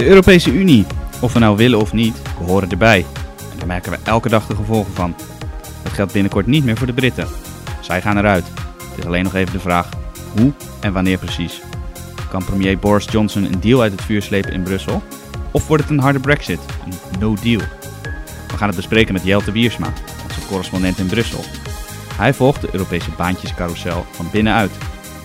De 0.00 0.06
Europese 0.06 0.52
Unie, 0.52 0.86
of 1.20 1.32
we 1.32 1.38
nou 1.38 1.56
willen 1.56 1.78
of 1.78 1.92
niet, 1.92 2.22
we 2.38 2.44
horen 2.44 2.70
erbij. 2.70 3.06
En 3.52 3.58
daar 3.58 3.66
merken 3.66 3.92
we 3.92 3.98
elke 4.02 4.28
dag 4.28 4.46
de 4.46 4.54
gevolgen 4.54 4.94
van. 4.94 5.14
Dat 5.82 5.92
geldt 5.92 6.12
binnenkort 6.12 6.46
niet 6.46 6.64
meer 6.64 6.76
voor 6.76 6.86
de 6.86 6.92
Britten. 6.92 7.26
Zij 7.80 8.00
gaan 8.00 8.18
eruit. 8.18 8.44
Het 8.88 8.98
is 8.98 9.04
alleen 9.04 9.24
nog 9.24 9.34
even 9.34 9.52
de 9.52 9.60
vraag 9.60 9.88
hoe 10.38 10.52
en 10.80 10.92
wanneer 10.92 11.18
precies. 11.18 11.60
Kan 12.30 12.44
premier 12.44 12.78
Boris 12.78 13.04
Johnson 13.10 13.44
een 13.44 13.60
deal 13.60 13.82
uit 13.82 13.92
het 13.92 14.02
vuur 14.02 14.22
slepen 14.22 14.52
in 14.52 14.62
Brussel? 14.62 15.02
Of 15.50 15.66
wordt 15.66 15.82
het 15.82 15.92
een 15.92 16.00
harde 16.00 16.20
brexit, 16.20 16.60
een 16.84 17.18
no 17.18 17.34
deal? 17.42 17.62
We 18.48 18.56
gaan 18.56 18.68
het 18.68 18.76
bespreken 18.76 19.12
met 19.12 19.24
Jelte 19.24 19.52
Wiersma, 19.52 19.92
onze 20.22 20.46
correspondent 20.48 20.98
in 20.98 21.06
Brussel. 21.06 21.44
Hij 22.14 22.34
volgt 22.34 22.60
de 22.60 22.68
Europese 22.72 23.10
baantjescarousel 23.16 24.06
van 24.10 24.28
binnenuit. 24.32 24.72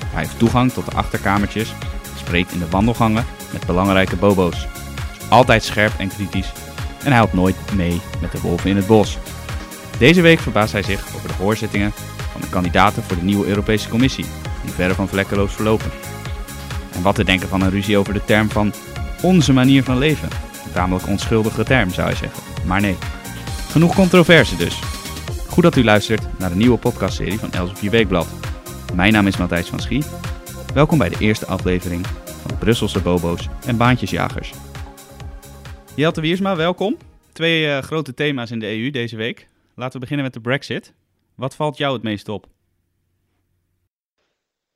Hij 0.06 0.24
heeft 0.24 0.40
toegang 0.40 0.72
tot 0.72 0.86
de 0.86 0.96
achterkamertjes, 0.96 1.74
spreekt 2.18 2.52
in 2.52 2.60
de 2.60 2.70
wandelgangen 2.70 3.26
met 3.56 3.66
belangrijke 3.66 4.16
bobo's. 4.16 4.68
Altijd 5.30 5.64
scherp 5.64 5.94
en 5.98 6.08
kritisch 6.08 6.52
en 7.06 7.12
hij 7.12 7.20
helpt 7.20 7.34
nooit 7.34 7.56
mee 7.76 8.02
met 8.22 8.32
de 8.32 8.42
wolven 8.42 8.70
in 8.70 8.76
het 8.76 8.88
bos. 8.88 9.18
Deze 9.98 10.22
week 10.22 10.40
verbaast 10.40 10.72
hij 10.72 10.84
zich 10.84 11.16
over 11.16 11.28
de 11.28 11.34
hoorzittingen 11.34 11.92
van 12.32 12.42
de 12.42 12.50
kandidaten 12.50 13.04
voor 13.04 13.18
de 13.18 13.24
nieuwe 13.24 13.48
Europese 13.48 13.90
Commissie, 13.90 14.26
die 14.64 14.74
verre 14.74 14.94
van 14.94 15.08
vlekkeloos 15.08 15.54
verlopen. 15.54 15.92
En 16.94 17.02
wat 17.02 17.16
te 17.16 17.24
denken 17.24 17.48
van 17.48 17.62
een 17.62 17.70
ruzie 17.70 17.98
over 17.98 18.14
de 18.14 18.26
term 18.26 18.50
van 18.50 18.74
onze 19.22 19.54
manier 19.54 19.84
van 19.84 19.98
leven. 19.98 20.30
Een 20.66 20.72
tamelijk 20.72 21.08
onschuldige 21.08 21.64
term 21.64 21.90
zou 21.90 22.10
je 22.10 22.16
zeggen, 22.16 22.44
maar 22.66 22.82
nee. 22.82 22.98
Genoeg 23.70 23.96
controverse 23.96 24.56
dus. 24.56 24.80
Goed 25.48 25.64
dat 25.64 25.76
u 25.76 25.84
luistert 25.84 26.22
naar 26.38 26.50
de 26.50 26.56
nieuwe 26.56 26.78
podcastserie 26.78 27.40
van 27.40 27.52
Elsevier 27.52 27.92
Weekblad. 27.92 28.28
Mijn 28.94 29.14
naam 29.14 29.28
is 29.28 29.38
Matthijs 29.38 29.68
van 29.68 29.80
Schie. 29.80 30.04
Welkom 30.74 30.98
bij 30.98 31.10
de 31.10 31.20
eerste 31.20 31.46
aflevering 31.46 32.06
van 32.48 32.58
Brusselse 32.58 33.02
Bobo's 33.02 33.50
en 33.68 33.78
Baantjesjagers. 33.78 34.54
Jelte 35.96 36.22
Wiersma, 36.22 36.56
welkom. 36.56 36.98
Twee 37.32 37.66
uh, 37.66 37.78
grote 37.78 38.14
thema's 38.14 38.52
in 38.52 38.60
de 38.60 38.68
EU 38.68 38.90
deze 38.90 39.16
week. 39.16 39.48
Laten 39.76 39.94
we 39.94 40.00
beginnen 40.00 40.26
met 40.26 40.34
de 40.34 40.42
Brexit. 40.42 40.94
Wat 41.36 41.56
valt 41.56 41.78
jou 41.78 41.94
het 41.94 42.04
meest 42.04 42.30
op? 42.30 42.46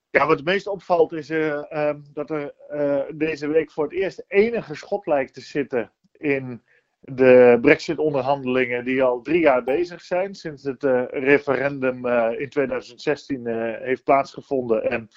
Ja, 0.10 0.28
wat 0.28 0.38
het 0.38 0.46
meest 0.46 0.68
opvalt 0.68 1.12
is 1.12 1.30
uh, 1.30 1.62
uh, 1.72 1.94
dat 2.14 2.30
er 2.30 2.54
uh, 2.74 3.00
deze 3.14 3.48
week 3.48 3.72
voor 3.72 3.84
het 3.84 3.94
eerst 3.94 4.24
enige 4.28 4.76
schot 4.76 5.06
lijkt 5.06 5.34
te 5.34 5.42
zitten 5.42 5.92
in 6.12 6.62
de 7.00 7.58
Brexit-onderhandelingen 7.62 8.86
die 8.86 9.04
al 9.04 9.22
drie 9.22 9.40
jaar 9.40 9.64
bezig 9.64 10.02
zijn. 10.02 10.36
Sinds 10.36 10.64
het 10.64 10.84
referendum 11.10 12.08
in 12.38 12.50
2016 12.50 13.48
heeft 13.82 14.04
plaatsgevonden 14.04 14.90
en 14.90 15.10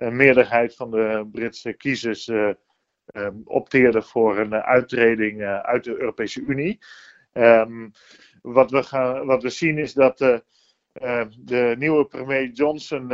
een 0.00 0.16
meerderheid 0.16 0.74
van 0.76 0.90
de 0.90 1.28
Britse 1.32 1.72
kiezers 1.72 2.28
um, 2.28 3.42
opteerde 3.44 4.02
voor 4.02 4.38
een 4.38 4.54
uittreding 4.54 5.42
uit 5.42 5.84
de 5.84 6.00
Europese 6.00 6.40
Unie. 6.40 6.78
Um, 7.32 7.92
wat, 8.42 8.70
we 8.70 8.82
gaan, 8.82 9.26
wat 9.26 9.42
we 9.42 9.48
zien 9.48 9.78
is 9.78 9.92
dat 9.92 10.18
de 10.18 11.74
nieuwe 11.78 12.04
premier 12.04 12.48
Johnson 12.48 13.06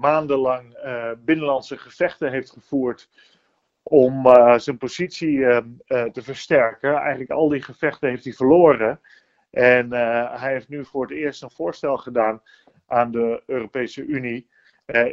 maandenlang 0.00 0.76
binnenlandse 1.24 1.76
gevechten 1.76 2.30
heeft 2.30 2.50
gevoerd 2.50 3.08
om 3.82 4.26
zijn 4.56 4.78
positie 4.78 5.38
te 5.86 6.22
versterken. 6.22 6.94
Eigenlijk 6.94 7.30
al 7.30 7.48
die 7.48 7.62
gevechten 7.62 8.08
heeft 8.08 8.24
hij 8.24 8.32
verloren. 8.32 9.00
En 9.50 9.92
hij 10.40 10.52
heeft 10.52 10.68
nu 10.68 10.84
voor 10.84 11.02
het 11.02 11.12
eerst 11.12 11.42
een 11.42 11.50
voorstel 11.50 11.96
gedaan 11.96 12.42
aan 12.86 13.10
de 13.10 13.42
Europese 13.46 14.04
Unie. 14.04 14.50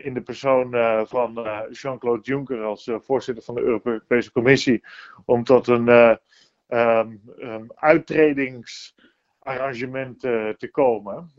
In 0.01 0.13
de 0.13 0.21
persoon 0.21 0.71
van 1.07 1.47
Jean-Claude 1.69 2.21
Juncker 2.23 2.63
als 2.63 2.91
voorzitter 2.93 3.43
van 3.43 3.55
de 3.55 3.61
Europese 3.61 4.31
Commissie. 4.31 4.83
Om 5.25 5.43
tot 5.43 5.67
een 5.67 5.87
um, 6.67 7.21
um, 7.39 7.67
uittredings 7.75 8.95
arrangement 9.39 10.23
uh, 10.23 10.49
te 10.49 10.71
komen. 10.71 11.31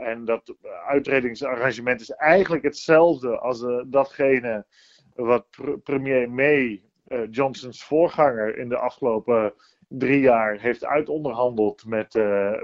En 0.00 0.24
dat 0.24 0.54
uitredingsarrangement 0.86 2.00
is 2.00 2.10
eigenlijk 2.10 2.62
hetzelfde 2.62 3.38
als 3.38 3.66
datgene 3.86 4.66
wat 5.14 5.46
pr 5.50 5.70
premier 5.70 6.30
May, 6.30 6.82
Johnsons 7.30 7.84
voorganger, 7.84 8.58
in 8.58 8.68
de 8.68 8.76
afgelopen 8.76 9.52
drie 9.88 10.20
jaar 10.20 10.58
heeft 10.60 10.84
uitonderhandeld 10.84 11.84
met, 11.86 12.14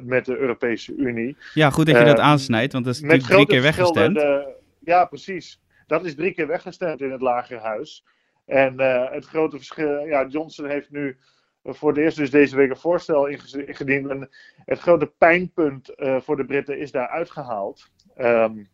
met 0.03 0.25
de 0.25 0.37
Europese 0.37 0.95
Unie. 0.95 1.37
Ja, 1.55 1.71
goed 1.71 1.87
dat 1.87 1.99
je 1.99 2.05
dat 2.05 2.19
aansnijdt, 2.19 2.73
want 2.73 2.85
dat 2.85 2.95
is 2.95 3.01
natuurlijk 3.01 3.31
drie 3.31 3.47
keer 3.47 3.63
weggestemd. 3.63 4.15
De, 4.15 4.61
ja, 4.85 5.05
precies. 5.05 5.63
Dat 5.87 6.05
is 6.05 6.15
drie 6.15 6.33
keer 6.33 6.47
weggestemd 6.47 7.01
in 7.01 7.11
het 7.11 7.21
Lagerhuis. 7.21 8.05
En 8.47 8.79
het 9.13 9.25
grote 9.25 9.57
verschil, 9.57 10.07
ja, 10.07 10.27
Johnson 10.27 10.69
heeft 10.69 10.91
nu 10.91 11.19
voor 11.65 11.89
het 11.89 11.99
eerst 11.99 12.17
dus 12.17 12.31
deze 12.31 12.57
week 12.57 12.71
een 12.71 12.77
voorstel 12.77 13.27
ingediend. 13.27 14.09
En 14.11 14.29
het 14.57 14.79
grote 14.79 15.07
pijnpunt 15.19 15.93
uh, 15.97 16.21
voor 16.21 16.37
de 16.37 16.45
Britten 16.45 16.79
is 16.79 16.91
daar 16.91 17.09
uitgehaald. 17.09 17.91
Um, 18.19 18.69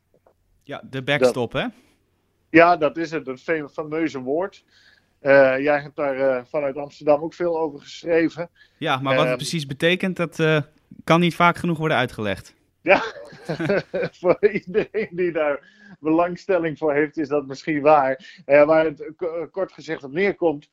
ja, 0.62 0.82
de 0.90 1.02
backstop, 1.02 1.52
dat, 1.52 1.62
hè? 1.62 1.68
Ja, 2.50 2.76
dat 2.76 2.96
is 2.96 3.10
het. 3.10 3.26
Een 3.46 3.68
fameuze 3.68 4.20
woord. 4.20 4.64
Uh, 5.22 5.58
jij 5.58 5.80
hebt 5.80 5.96
daar 5.96 6.18
uh, 6.18 6.44
vanuit 6.44 6.76
Amsterdam 6.76 7.22
ook 7.22 7.34
veel 7.34 7.58
over 7.58 7.80
geschreven. 7.80 8.50
Ja, 8.78 8.98
maar 8.98 9.16
wat 9.16 9.26
het 9.26 9.36
precies 9.36 9.66
betekent, 9.66 10.16
dat 10.16 10.64
kan 11.04 11.20
niet 11.20 11.34
vaak 11.34 11.56
genoeg 11.56 11.78
worden 11.78 11.96
uitgelegd. 11.96 12.54
Ja, 12.88 13.02
voor 14.20 14.48
iedereen 14.50 15.08
die 15.10 15.32
daar 15.32 15.68
belangstelling 16.00 16.78
voor 16.78 16.94
heeft, 16.94 17.16
is 17.16 17.28
dat 17.28 17.46
misschien 17.46 17.80
waar. 17.80 18.42
waar 18.44 18.84
het 18.84 19.12
kort 19.50 19.72
gezegd 19.72 20.04
op 20.04 20.12
neerkomt, 20.12 20.70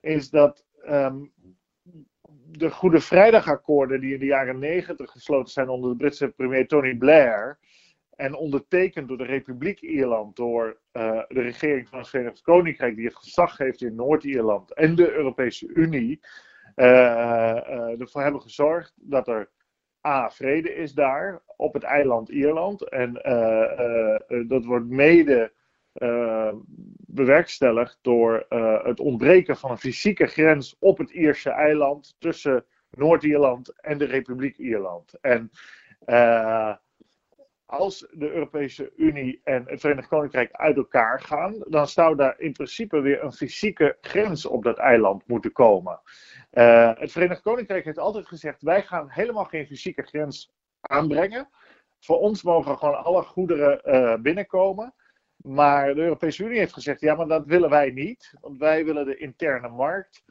is 0.00 0.30
dat 0.30 0.64
um, 0.88 1.32
de 2.46 2.70
Goede 2.70 3.00
Vrijdagakkoorden 3.00 4.00
die 4.00 4.12
in 4.12 4.18
de 4.18 4.26
jaren 4.26 4.58
negentig 4.58 5.10
gesloten 5.10 5.52
zijn 5.52 5.68
onder 5.68 5.90
de 5.90 5.96
Britse 5.96 6.28
premier 6.28 6.66
Tony 6.66 6.96
Blair 6.96 7.58
en 8.10 8.34
ondertekend 8.34 9.08
door 9.08 9.18
de 9.18 9.24
Republiek 9.24 9.80
Ierland, 9.80 10.36
door 10.36 10.80
uh, 10.92 11.22
de 11.28 11.40
regering 11.40 11.88
van 11.88 11.98
het 11.98 12.08
Verenigd 12.08 12.40
Koninkrijk, 12.40 12.96
die 12.96 13.06
het 13.06 13.16
gezag 13.16 13.58
heeft 13.58 13.82
in 13.82 13.94
Noord-Ierland, 13.94 14.72
en 14.72 14.94
de 14.94 15.12
Europese 15.12 15.66
Unie, 15.66 16.20
uh, 16.76 18.00
ervoor 18.00 18.22
hebben 18.22 18.40
gezorgd 18.42 18.92
dat 18.96 19.28
er 19.28 19.50
A, 20.06 20.30
vrede 20.30 20.74
is 20.74 20.92
daar, 20.92 21.42
op 21.56 21.72
het 21.72 21.82
eiland 21.82 22.28
Ierland. 22.28 22.88
En 22.88 23.12
dat 24.48 24.64
wordt 24.64 24.86
mede 24.86 25.52
bewerkstelligd 27.06 27.98
door 28.02 28.46
het 28.84 29.00
ontbreken 29.00 29.56
van 29.56 29.70
een 29.70 29.78
fysieke 29.78 30.26
grens 30.26 30.76
op 30.78 30.98
het 30.98 31.10
Ierse 31.10 31.50
eiland 31.50 32.16
tussen 32.18 32.64
Noord-Ierland 32.90 33.80
en 33.80 33.98
de 33.98 34.04
Republiek 34.04 34.56
Ierland. 34.56 35.14
En 35.20 35.50
als 37.66 38.06
de 38.10 38.30
Europese 38.30 38.92
Unie 38.96 39.40
en 39.44 39.64
het 39.66 39.80
Verenigd 39.80 40.08
Koninkrijk 40.08 40.52
uit 40.52 40.76
elkaar 40.76 41.20
gaan, 41.20 41.64
dan 41.68 41.88
zou 41.88 42.16
daar 42.16 42.40
in 42.40 42.52
principe 42.52 43.00
weer 43.00 43.22
een 43.22 43.32
fysieke 43.32 43.96
grens 44.00 44.46
op 44.46 44.62
dat 44.62 44.78
eiland 44.78 45.26
moeten 45.26 45.52
komen. 45.52 46.00
het 46.50 47.12
Verenigd 47.12 47.42
Koninkrijk 47.42 47.84
heeft 47.84 47.98
altijd 47.98 48.26
gezegd: 48.26 48.62
wij 48.62 48.82
gaan 48.82 49.08
helemaal 49.10 49.44
geen 49.44 49.66
fysieke 49.66 50.02
grens 50.02 50.52
aanbrengen. 50.80 51.48
Voor 52.00 52.18
ons 52.18 52.42
mogen 52.42 52.78
gewoon 52.78 53.04
alle 53.04 53.22
goederen 53.22 54.22
binnenkomen. 54.22 54.94
Maar 55.36 55.94
de 55.94 56.00
Europese 56.00 56.44
Unie 56.44 56.58
heeft 56.58 56.72
gezegd: 56.72 57.00
ja, 57.00 57.14
maar 57.14 57.26
dat 57.26 57.46
willen 57.46 57.70
wij 57.70 57.90
niet. 57.90 58.34
Want 58.40 58.58
wij 58.58 58.84
willen 58.84 59.06
de 59.06 59.16
interne 59.16 59.68
markt 59.68 60.24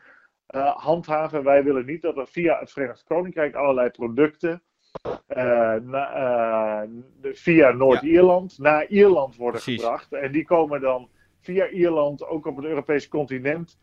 uh, 0.55 0.75
handhaven. 0.75 1.43
Wij 1.43 1.63
willen 1.63 1.85
niet 1.85 2.01
dat 2.01 2.17
er 2.17 2.27
via 2.27 2.59
het 2.59 2.71
Verenigd 2.71 3.03
Koninkrijk 3.03 3.55
allerlei 3.55 3.89
producten. 3.89 4.63
Uh, 5.03 5.73
na, 5.81 6.83
uh, 6.83 6.89
via 7.21 7.71
Noord-Ierland 7.71 8.55
ja. 8.55 8.63
naar 8.63 8.85
Ierland 8.87 9.35
worden 9.35 9.61
Precies. 9.61 9.81
gebracht. 9.81 10.13
En 10.13 10.31
die 10.31 10.45
komen 10.45 10.81
dan 10.81 11.09
via 11.41 11.67
Ierland 11.67 12.27
ook 12.27 12.45
op 12.45 12.55
het 12.55 12.65
Europese 12.65 13.09
continent. 13.09 13.79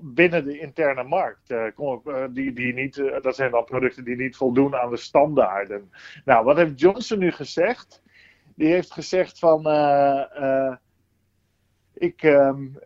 binnen 0.00 0.44
de 0.44 0.58
interne 0.58 1.02
markt. 1.02 1.54
die, 2.30 2.52
die 2.52 2.74
niet, 2.74 3.02
dat 3.22 3.36
zijn 3.36 3.50
dan 3.50 3.64
producten 3.64 4.04
die 4.04 4.16
niet 4.16 4.36
voldoen 4.36 4.76
aan 4.76 4.90
de 4.90 4.96
standaarden. 4.96 5.90
Nou, 6.24 6.44
wat 6.44 6.56
heeft 6.56 6.80
Johnson 6.80 7.18
nu 7.18 7.30
gezegd? 7.30 8.02
die 8.60 8.72
heeft 8.72 8.92
gezegd 8.92 9.38
van 9.38 9.62
uh, 12.00 12.08
uh, 12.08 12.08
ik, 12.08 12.22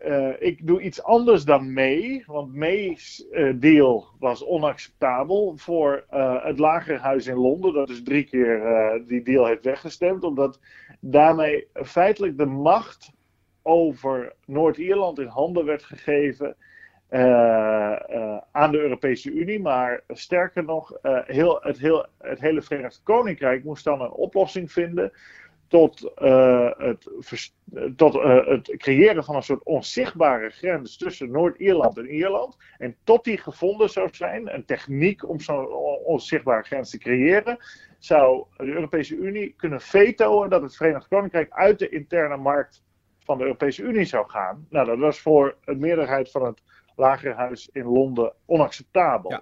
uh, 0.05 0.29
ik 0.39 0.67
doe 0.67 0.81
iets 0.81 1.03
anders 1.03 1.43
dan 1.43 1.73
May, 1.73 2.23
want 2.25 2.53
May's 2.53 3.25
deal 3.55 4.05
was 4.19 4.45
onacceptabel 4.45 5.53
voor 5.57 6.03
het 6.43 6.59
lagerhuis 6.59 7.27
in 7.27 7.37
Londen. 7.37 7.73
Dat 7.73 7.89
is 7.89 8.03
drie 8.03 8.23
keer 8.23 9.03
die 9.07 9.23
deal 9.23 9.45
heeft 9.45 9.63
weggestemd, 9.63 10.23
omdat 10.23 10.59
daarmee 10.99 11.67
feitelijk 11.73 12.37
de 12.37 12.45
macht 12.45 13.13
over 13.61 14.33
Noord-Ierland 14.45 15.19
in 15.19 15.27
handen 15.27 15.65
werd 15.65 15.83
gegeven. 15.83 16.55
Uh, 17.09 17.21
uh, 18.09 18.37
aan 18.51 18.71
de 18.71 18.79
Europese 18.79 19.31
Unie. 19.31 19.59
Maar 19.59 20.03
sterker 20.07 20.63
nog, 20.63 20.97
uh, 21.03 21.19
heel, 21.25 21.59
het, 21.61 21.79
heel, 21.79 22.05
het 22.17 22.39
hele 22.39 22.61
Verenigd 22.61 23.01
Koninkrijk 23.03 23.63
moest 23.63 23.83
dan 23.83 24.01
een 24.01 24.11
oplossing 24.11 24.71
vinden 24.71 25.11
tot, 25.67 26.11
uh, 26.21 26.69
het, 26.77 27.11
tot 27.95 28.15
uh, 28.15 28.47
het 28.47 28.75
creëren 28.77 29.23
van 29.23 29.35
een 29.35 29.43
soort 29.43 29.63
onzichtbare 29.63 30.49
grens 30.49 30.97
tussen 30.97 31.31
Noord-Ierland 31.31 31.97
en 31.97 32.13
Ierland. 32.13 32.57
En 32.77 32.95
tot 33.03 33.23
die 33.23 33.37
gevonden 33.37 33.89
zou 33.89 34.09
zijn, 34.11 34.53
een 34.53 34.65
techniek 34.65 35.29
om 35.29 35.39
zo'n 35.39 35.67
onzichtbare 36.05 36.63
grens 36.63 36.89
te 36.89 36.97
creëren, 36.97 37.57
zou 37.97 38.45
de 38.57 38.65
Europese 38.65 39.15
Unie 39.15 39.53
kunnen 39.57 39.81
vetoen 39.81 40.49
dat 40.49 40.61
het 40.61 40.75
Verenigd 40.75 41.07
Koninkrijk 41.07 41.51
uit 41.51 41.79
de 41.79 41.89
interne 41.89 42.37
markt 42.37 42.83
van 43.19 43.37
de 43.37 43.43
Europese 43.43 43.83
Unie 43.83 44.05
zou 44.05 44.29
gaan. 44.29 44.67
Nou, 44.69 44.85
dat 44.85 44.97
was 44.97 45.19
voor 45.19 45.57
een 45.65 45.79
meerderheid 45.79 46.31
van 46.31 46.45
het 46.45 46.61
Lagerhuis 46.95 47.69
in 47.71 47.85
Londen 47.85 48.33
onacceptabel. 48.45 49.39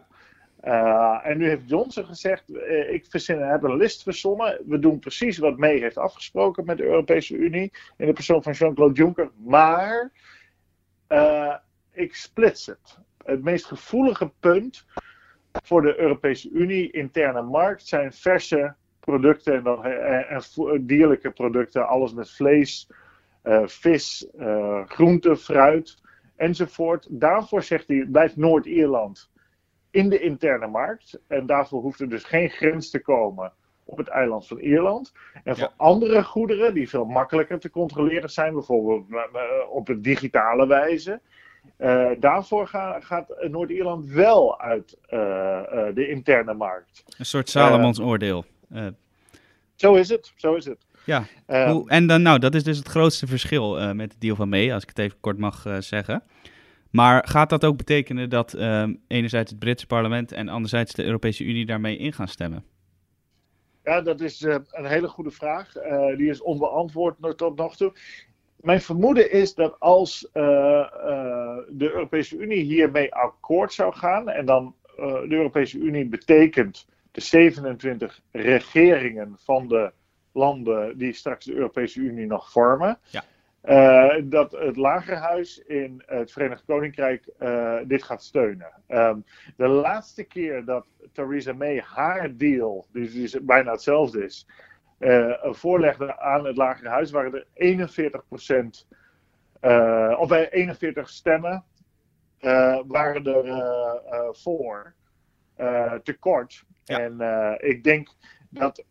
Uh, 0.64 1.20
en 1.24 1.38
nu 1.38 1.48
heeft 1.48 1.70
Johnson 1.70 2.06
gezegd: 2.06 2.50
uh, 2.50 2.94
ik 2.94 3.06
heb 3.26 3.64
een 3.64 3.78
list 3.78 4.04
verzonnen. 4.04 4.62
We 4.66 4.80
doen 4.80 5.00
precies 5.00 5.38
wat 5.38 5.58
May 5.58 5.80
heeft 5.80 5.98
afgesproken 5.98 6.66
met 6.66 6.78
de 6.78 6.84
Europese 6.84 7.36
Unie. 7.36 7.72
In 7.98 8.06
de 8.06 8.14
persoon 8.14 8.44
van 8.44 8.54
Jean-Claude 8.54 8.94
Juncker. 8.94 9.32
Maar 9.36 10.12
uh, 11.10 11.56
ik 11.92 12.16
splits 12.16 12.66
het. 12.66 13.00
Het 13.24 13.44
meest 13.44 13.66
gevoelige 13.66 14.32
punt 14.40 14.86
voor 15.64 15.82
de 15.82 16.00
Europese 16.00 16.50
Unie 16.50 16.92
interne 16.92 17.42
markt 17.42 17.88
zijn 17.88 18.14
verse 18.14 18.76
producten 19.00 19.54
en, 19.54 19.84
en, 19.84 20.28
en 20.28 20.86
dierlijke 20.86 21.32
producten. 21.32 21.88
Alles 21.88 22.14
met 22.14 22.32
vlees, 22.32 22.90
vis, 23.66 24.28
groente, 24.86 25.38
fruit 25.38 26.02
enzovoort. 26.36 27.08
Daarvoor 27.10 27.64
zegt 27.64 27.88
hij: 27.88 28.08
blijft 28.12 28.36
Noord-Ierland 28.36 29.32
in 29.94 30.10
de 30.10 30.20
interne 30.20 30.68
markt. 30.68 31.20
En 31.28 31.46
daarvoor 31.46 31.82
hoeft 31.82 32.00
er 32.00 32.10
dus 32.10 32.24
geen 32.24 32.50
grens 32.50 32.90
te 32.90 33.02
komen 33.02 33.52
op 33.84 33.98
het 33.98 34.08
eiland 34.08 34.48
van 34.48 34.60
Ierland. 34.60 35.14
En 35.44 35.58
voor 35.58 35.72
andere 35.78 36.24
goederen 36.24 36.74
die 36.74 36.90
veel 36.90 37.06
makkelijker 37.06 37.60
te 37.60 37.70
controleren 37.70 38.30
zijn, 38.30 38.54
bijvoorbeeld 38.54 39.06
eh, 39.12 39.18
eh, 39.18 39.70
op 39.70 39.90
een 39.90 40.02
digitale 40.02 40.68
wijze. 40.68 41.22
Uh, 41.80 42.10
daarvoor 42.20 42.68
gaat 43.00 43.36
Noord-Ierland 43.50 44.06
wel 44.06 44.60
uit 44.60 44.98
uh, 45.10 45.20
uh, 45.20 45.86
de 45.94 46.08
interne 46.08 46.54
markt. 46.54 47.04
Een 47.18 47.26
soort 47.26 47.50
Salomons 47.50 48.00
oordeel. 48.00 48.46
Zo 49.76 49.94
is 49.94 50.10
het, 50.10 50.34
zo 50.36 50.56
is 50.56 50.66
het. 50.66 50.86
Ja, 51.06 51.26
Hoe, 51.46 51.90
en 51.90 52.08
dan, 52.08 52.22
nou, 52.22 52.40
dat 52.40 52.56
is 52.56 52.64
dus 52.64 52.78
het 52.78 52.88
grootste 52.88 53.28
verschil 53.28 53.94
met 53.94 54.12
de 54.12 54.18
deal 54.20 54.36
van 54.36 54.50
mee, 54.50 54.74
als 54.74 54.84
ik 54.84 54.90
het 54.90 55.00
even 55.00 55.20
kort 55.20 55.38
mag 55.38 55.66
zeggen. 55.80 56.24
Maar 56.94 57.28
gaat 57.28 57.50
dat 57.50 57.66
ook 57.66 57.78
betekenen 57.78 58.30
dat 58.30 58.54
um, 58.54 59.02
enerzijds 59.08 59.52
het 59.52 59.60
Britse 59.60 59.88
parlement 59.88 60.32
en 60.32 60.50
anderzijds 60.50 60.94
de 60.94 61.04
Europese 61.04 61.44
Unie 61.44 61.66
daarmee 61.66 61.98
in 61.98 62.14
gaan 62.14 62.28
stemmen? 62.28 62.64
Ja, 63.84 64.02
dat 64.02 64.22
is 64.22 64.42
uh, 64.42 64.56
een 64.72 64.86
hele 64.86 65.08
goede 65.08 65.32
vraag. 65.32 65.76
Uh, 65.76 66.18
die 66.18 66.30
is 66.30 66.42
onbeantwoord 66.42 67.38
tot 67.38 67.56
nog 67.56 67.76
toe. 67.76 67.94
Mijn 68.56 68.82
vermoeden 68.82 69.32
is 69.32 69.54
dat 69.54 69.80
als 69.80 70.24
uh, 70.34 70.34
de 71.70 71.92
Europese 71.94 72.38
Unie 72.38 72.64
hiermee 72.64 73.14
akkoord 73.14 73.74
zou 73.74 73.94
gaan, 73.94 74.30
en 74.30 74.46
dan 74.46 74.76
de 74.96 75.36
Europese 75.36 75.78
Unie 75.78 76.06
betekent 76.06 76.88
de 77.12 77.22
27 77.22 78.22
regeringen 78.32 79.36
van 79.38 79.68
de 79.68 79.92
landen 80.32 80.98
die 80.98 81.14
straks 81.14 81.46
de 81.46 81.54
Europese 81.54 82.00
Unie 82.00 82.26
nog 82.26 82.52
vormen. 82.52 83.00
Ja. 83.10 83.24
Uh, 83.64 84.14
dat 84.24 84.52
het 84.52 84.78
lagerhuis 84.78 85.58
in 85.58 86.04
het 86.06 86.32
Verenigd 86.32 86.66
Koninkrijk 86.66 87.30
uh, 87.40 87.80
dit 87.86 88.04
gaat 88.04 88.24
steunen. 88.24 88.74
Um, 88.88 89.26
de 89.58 89.68
laatste 89.68 90.24
keer 90.24 90.66
dat 90.66 90.86
Theresa 91.12 91.54
May 91.54 91.80
haar 91.80 92.38
deal, 92.38 92.88
die, 92.92 93.10
die 93.10 93.42
bijna 93.42 93.72
hetzelfde 93.72 94.24
is, 94.24 94.48
uh, 95.00 95.34
voorlegde 95.42 96.20
aan 96.20 96.46
het 96.46 96.58
lagerhuis, 96.58 97.12
waren 97.12 97.34
er 97.34 97.48
41 97.54 98.28
procent, 98.28 98.88
of 100.18 100.28
bij 100.28 100.50
41 100.50 101.10
stemmen 101.10 101.64
waren 102.88 103.26
er 103.26 104.36
voor 104.36 104.94
tekort. 106.04 106.64
Ja. 106.84 107.00
En 107.00 107.58
ik 107.60 107.84
denk 107.84 108.10
dat 108.50 108.86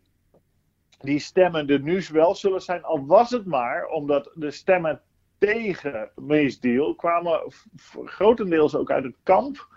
die 1.02 1.18
stemmen 1.18 1.68
er 1.68 1.80
nu 1.80 2.02
wel 2.12 2.34
zullen 2.34 2.62
zijn, 2.62 2.82
al 2.82 3.06
was 3.06 3.30
het 3.30 3.46
maar 3.46 3.86
omdat 3.86 4.30
de 4.34 4.50
stemmen 4.50 5.00
tegen 5.38 6.10
May's 6.14 6.60
deal 6.60 6.94
kwamen 6.94 7.52
grotendeels 8.04 8.74
ook 8.74 8.90
uit 8.90 9.04
het 9.04 9.16
kamp 9.22 9.68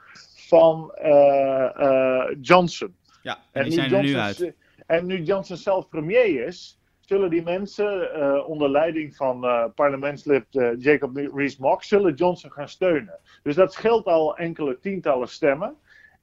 van 0.48 0.95
uh, 1.04 1.69
uh, 1.77 2.25
Johnson. 2.42 2.95
Ja, 3.22 3.38
en, 3.51 3.63
die 3.63 3.72
zijn 3.72 3.94
er 3.94 4.04
nu 4.04 4.16
uit. 4.16 4.54
En 4.86 5.06
nu 5.06 5.22
Johnson 5.22 5.57
zelf 5.57 5.89
premier 5.89 6.45
is, 6.45 6.80
zullen 7.00 7.30
die 7.30 7.44
mensen 7.44 8.10
uh, 8.18 8.48
onder 8.48 8.69
leiding 8.69 9.16
van 9.16 9.71
parlementslid 9.75 10.45
Jacob 10.78 11.16
Rees-Mogg, 11.16 11.83
zullen 11.83 12.13
Johnson 12.13 12.51
gaan 12.51 12.69
steunen. 12.69 13.19
Dus 13.44 13.56
dat 13.56 13.74
scheelt 13.74 14.06
al 14.06 14.38
enkele 14.38 14.80
tientallen 14.80 15.28
stemmen. 15.28 15.75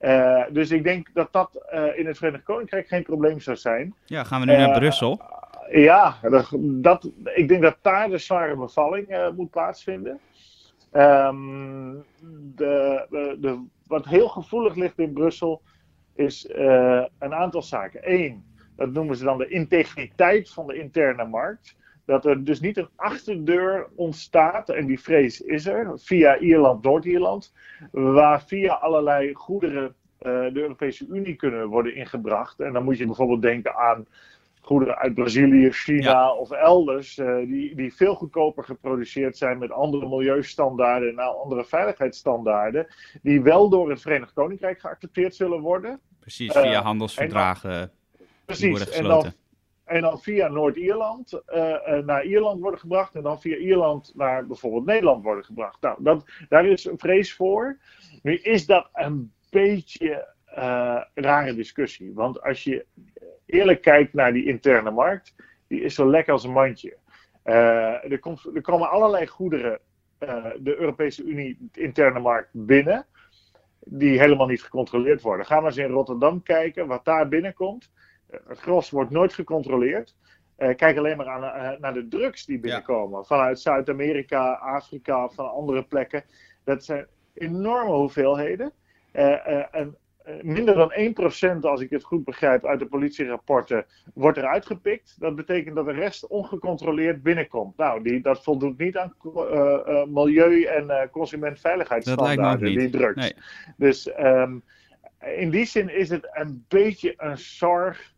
Uh, 0.02 0.44
dus 0.50 0.70
ik 0.70 0.84
denk 0.84 1.08
dat 1.14 1.32
dat 1.32 1.66
uh, 1.74 1.98
in 1.98 2.06
het 2.06 2.18
Verenigd 2.18 2.44
Koninkrijk 2.44 2.86
geen 2.86 3.02
probleem 3.02 3.40
zou 3.40 3.56
zijn. 3.56 3.94
Ja, 4.04 4.24
gaan 4.24 4.40
we 4.40 4.46
nu 4.46 4.52
uh, 4.52 4.58
naar 4.58 4.78
Brussel? 4.78 5.20
ja, 5.70 6.16
dat, 6.22 6.48
dat, 6.60 7.10
ik 7.34 7.48
denk 7.48 7.62
dat 7.62 7.76
daar 7.82 8.08
de 8.08 8.18
zware 8.18 8.56
bevalling 8.56 9.32
moet 9.36 9.50
plaatsvinden. 9.50 10.20
Um, 10.92 12.04
de, 12.54 13.06
de, 13.10 13.36
de, 13.40 13.64
wat 13.86 14.04
heel 14.04 14.28
gevoelig 14.28 14.74
ligt 14.74 14.98
in 14.98 15.12
Brussel 15.12 15.62
is 16.14 16.48
een 17.18 17.34
aantal 17.34 17.62
zaken. 17.62 18.00
Eén, 18.02 18.44
dat 18.76 18.90
noemen 18.92 19.16
ze 19.16 19.24
dan 19.24 19.38
de 19.38 19.48
integriteit 19.48 20.50
van 20.50 20.66
de 20.66 20.74
interne 20.74 21.24
markt. 21.24 21.76
Dat 22.04 22.24
er 22.24 22.44
dus 22.44 22.60
niet 22.60 22.76
een 22.76 22.88
achterdeur 22.96 23.88
ontstaat, 23.94 24.68
en 24.68 24.86
die 24.86 25.00
vrees 25.00 25.40
is 25.40 25.66
er, 25.66 25.92
via 25.94 26.38
Ierland, 26.38 26.82
Noord-Ierland, 26.82 27.52
waar 27.90 28.42
via 28.42 28.72
allerlei 28.72 29.34
goederen 29.34 29.84
uh, 29.84 29.92
de 30.52 30.60
Europese 30.60 31.06
Unie 31.08 31.36
kunnen 31.36 31.68
worden 31.68 31.94
ingebracht. 31.94 32.60
En 32.60 32.72
dan 32.72 32.84
moet 32.84 32.98
je 32.98 33.06
bijvoorbeeld 33.06 33.42
denken 33.42 33.74
aan 33.74 34.06
goederen 34.60 34.98
uit 34.98 35.14
Brazilië, 35.14 35.70
China 35.70 36.32
of 36.34 36.50
elders, 36.50 37.18
uh, 37.18 37.36
die, 37.36 37.74
die 37.74 37.94
veel 37.94 38.14
goedkoper 38.14 38.64
geproduceerd 38.64 39.36
zijn 39.36 39.58
met 39.58 39.70
andere 39.70 40.08
milieustandaarden 40.08 41.08
en 41.08 41.18
andere 41.18 41.64
veiligheidsstandaarden, 41.64 42.86
die 43.22 43.42
wel 43.42 43.68
door 43.68 43.90
het 43.90 44.00
Verenigd 44.00 44.32
Koninkrijk 44.32 44.80
geaccepteerd 44.80 45.34
zullen 45.34 45.60
worden. 45.60 46.00
Precies, 46.20 46.52
via 46.52 46.70
uh, 46.70 46.80
handelsverdragen. 46.80 47.70
En 47.70 47.78
dan, 47.78 47.90
precies, 48.44 48.90
en 48.90 49.04
dan, 49.04 49.32
en 49.84 50.00
dan 50.00 50.20
via 50.20 50.48
Noord-Ierland 50.48 51.42
uh, 51.54 51.58
uh, 51.58 51.98
naar 51.98 52.24
Ierland 52.24 52.60
worden 52.60 52.80
gebracht. 52.80 53.14
En 53.14 53.22
dan 53.22 53.40
via 53.40 53.56
Ierland 53.56 54.12
naar 54.14 54.46
bijvoorbeeld 54.46 54.84
Nederland 54.84 55.24
worden 55.24 55.44
gebracht. 55.44 55.80
Nou, 55.80 56.02
dat, 56.02 56.24
daar 56.48 56.66
is 56.66 56.84
een 56.84 56.98
vrees 56.98 57.34
voor. 57.34 57.78
Nu 58.22 58.36
is 58.36 58.66
dat 58.66 58.88
een 58.92 59.32
beetje 59.50 60.28
uh, 60.48 61.02
rare 61.14 61.54
discussie. 61.54 62.14
Want 62.14 62.42
als 62.42 62.64
je 62.64 62.86
eerlijk 63.46 63.82
kijkt 63.82 64.12
naar 64.12 64.32
die 64.32 64.46
interne 64.46 64.90
markt, 64.90 65.34
die 65.66 65.80
is 65.80 65.94
zo 65.94 66.10
lekker 66.10 66.32
als 66.32 66.44
een 66.44 66.52
mandje. 66.52 66.96
er, 67.42 68.18
komt, 68.20 68.50
er 68.54 68.62
komen 68.62 68.90
allerlei 68.90 69.26
goederen 69.26 69.78
de 70.58 70.74
Europese 70.78 71.24
Unie 71.24 71.68
interne 71.72 72.20
markt 72.20 72.48
binnen. 72.52 73.06
Die 73.84 74.18
helemaal 74.18 74.46
niet 74.46 74.62
gecontroleerd 74.62 75.22
worden. 75.22 75.46
Ga 75.46 75.56
maar 75.56 75.64
eens 75.64 75.76
in 75.76 75.90
Rotterdam 75.90 76.42
kijken 76.42 76.86
wat 76.86 77.04
daar 77.04 77.28
binnenkomt 77.28 77.90
het 78.46 78.58
gros 78.58 78.90
wordt 78.90 79.10
nooit 79.10 79.32
gecontroleerd. 79.32 80.14
Uh, 80.58 80.74
kijk 80.74 80.98
alleen 80.98 81.16
maar 81.16 81.28
aan, 81.28 81.42
uh, 81.42 81.80
naar 81.80 81.94
de 81.94 82.08
drugs 82.08 82.44
die 82.44 82.58
binnenkomen. 82.58 83.18
Ja. 83.18 83.24
Vanuit 83.24 83.60
Zuid-Amerika, 83.60 84.52
Afrika, 84.52 85.28
van 85.28 85.50
andere 85.50 85.82
plekken. 85.84 86.24
Dat 86.64 86.84
zijn 86.84 87.06
enorme 87.34 87.92
hoeveelheden. 87.92 88.72
Uh, 89.12 89.74
en 89.74 89.96
minder 90.42 90.74
dan 90.74 90.92
1%, 91.58 91.60
als 91.60 91.80
ik 91.80 91.90
het 91.90 92.04
goed 92.04 92.24
begrijp, 92.24 92.66
uit 92.66 92.78
de 92.78 92.86
politierapporten 92.86 93.86
wordt 94.14 94.38
eruit 94.38 94.66
gepikt. 94.66 95.16
Dat 95.18 95.36
betekent 95.36 95.74
dat 95.74 95.86
de 95.86 95.92
rest 95.92 96.26
ongecontroleerd 96.26 97.22
binnenkomt. 97.22 97.76
Nou, 97.76 98.02
die, 98.02 98.20
dat 98.20 98.42
voldoet 98.42 98.78
niet 98.78 98.96
aan 98.96 99.14
milieu- 100.08 100.64
en 100.64 101.10
consumentenveiligheidsstandaarden, 101.10 102.78
die 102.78 102.90
drugs. 102.90 103.16
Nee. 103.16 103.34
Dus 103.76 104.18
um, 104.18 104.62
in 105.22 105.50
die 105.50 105.64
zin 105.64 105.88
is 105.88 106.08
het 106.08 106.28
een 106.32 106.64
beetje 106.68 107.14
een 107.16 107.38
zorg 107.38 108.11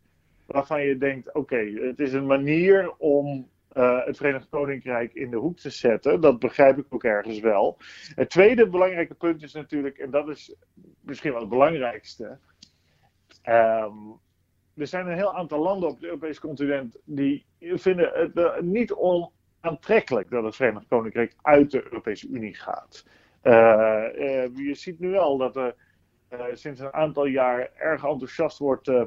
waarvan 0.45 0.85
je 0.85 0.97
denkt: 0.97 1.33
oké, 1.33 1.57
het 1.81 1.99
is 1.99 2.13
een 2.13 2.25
manier 2.25 2.93
om 2.97 3.49
uh, 3.73 4.05
het 4.05 4.17
Verenigd 4.17 4.49
Koninkrijk 4.49 5.13
in 5.13 5.29
de 5.29 5.37
hoek 5.37 5.57
te 5.57 5.69
zetten. 5.69 6.21
Dat 6.21 6.39
begrijp 6.39 6.77
ik 6.77 6.85
ook 6.89 7.03
ergens 7.03 7.39
wel. 7.39 7.77
Het 8.15 8.29
tweede 8.29 8.69
belangrijke 8.69 9.13
punt 9.13 9.43
is 9.43 9.53
natuurlijk, 9.53 9.97
en 9.97 10.11
dat 10.11 10.29
is 10.29 10.55
misschien 11.01 11.31
wel 11.31 11.39
het 11.39 11.49
belangrijkste. 11.49 12.39
Um, 13.49 14.19
er 14.75 14.87
zijn 14.87 15.07
een 15.07 15.17
heel 15.17 15.35
aantal 15.35 15.59
landen 15.59 15.89
op 15.89 15.95
het 15.95 16.03
Europese 16.03 16.41
continent 16.41 16.99
die 17.05 17.45
vinden 17.59 18.11
het 18.13 18.35
uh, 18.35 18.59
niet 18.59 18.93
onaantrekkelijk 18.93 20.29
dat 20.29 20.43
het 20.43 20.55
Verenigd 20.55 20.87
Koninkrijk 20.87 21.35
uit 21.41 21.71
de 21.71 21.83
Europese 21.83 22.27
Unie 22.27 22.55
gaat. 22.55 23.05
Uh, 23.43 23.51
je 24.55 24.73
ziet 24.73 24.99
nu 24.99 25.09
wel 25.09 25.37
dat 25.37 25.55
er 25.55 25.75
sinds 26.53 26.79
een 26.79 26.93
aantal 26.93 27.25
jaar 27.25 27.69
erg 27.75 28.03
enthousiast 28.03 28.57
wordt 28.57 28.87
uh, 28.87 29.01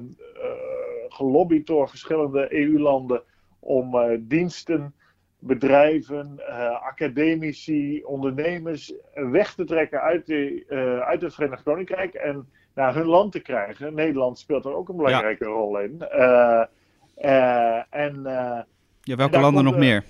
gelobbyd 1.08 1.66
door 1.66 1.88
verschillende 1.88 2.54
EU-landen 2.54 3.22
om 3.58 3.96
diensten, 4.20 4.94
bedrijven, 5.38 6.40
academici, 6.82 8.02
ondernemers 8.04 8.94
weg 9.14 9.54
te 9.54 9.64
trekken 9.64 10.00
uit, 10.00 10.26
de, 10.26 10.64
uit 11.06 11.22
het 11.22 11.34
Verenigd 11.34 11.62
Koninkrijk 11.62 12.14
en 12.14 12.48
naar 12.74 12.94
hun 12.94 13.06
land 13.06 13.32
te 13.32 13.40
krijgen. 13.40 13.94
Nederland 13.94 14.38
speelt 14.38 14.64
er 14.64 14.74
ook 14.74 14.88
een 14.88 14.96
belangrijke 14.96 15.44
rol 15.44 15.78
in. 15.78 16.02
en, 17.90 18.22
ja, 19.00 19.16
welke 19.16 19.40
landen 19.40 19.64
nog 19.64 19.76
meer? 19.76 20.04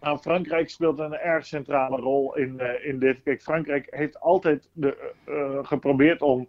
Nou, 0.00 0.18
Frankrijk 0.18 0.70
speelt 0.70 0.98
een 0.98 1.14
erg 1.14 1.46
centrale 1.46 1.96
rol 1.96 2.36
in, 2.36 2.58
uh, 2.60 2.86
in 2.86 2.98
dit. 2.98 3.22
Kijk, 3.22 3.42
Frankrijk 3.42 3.86
heeft 3.90 4.20
altijd 4.20 4.70
de, 4.72 5.12
uh, 5.28 5.58
geprobeerd 5.62 6.22
om 6.22 6.48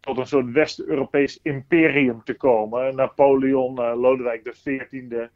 tot 0.00 0.18
een 0.18 0.26
soort 0.26 0.52
West-Europees 0.52 1.40
imperium 1.42 2.24
te 2.24 2.34
komen. 2.34 2.96
Napoleon, 2.96 3.80
uh, 3.80 3.92
Lodewijk 4.00 4.42
XIV. 4.42 5.28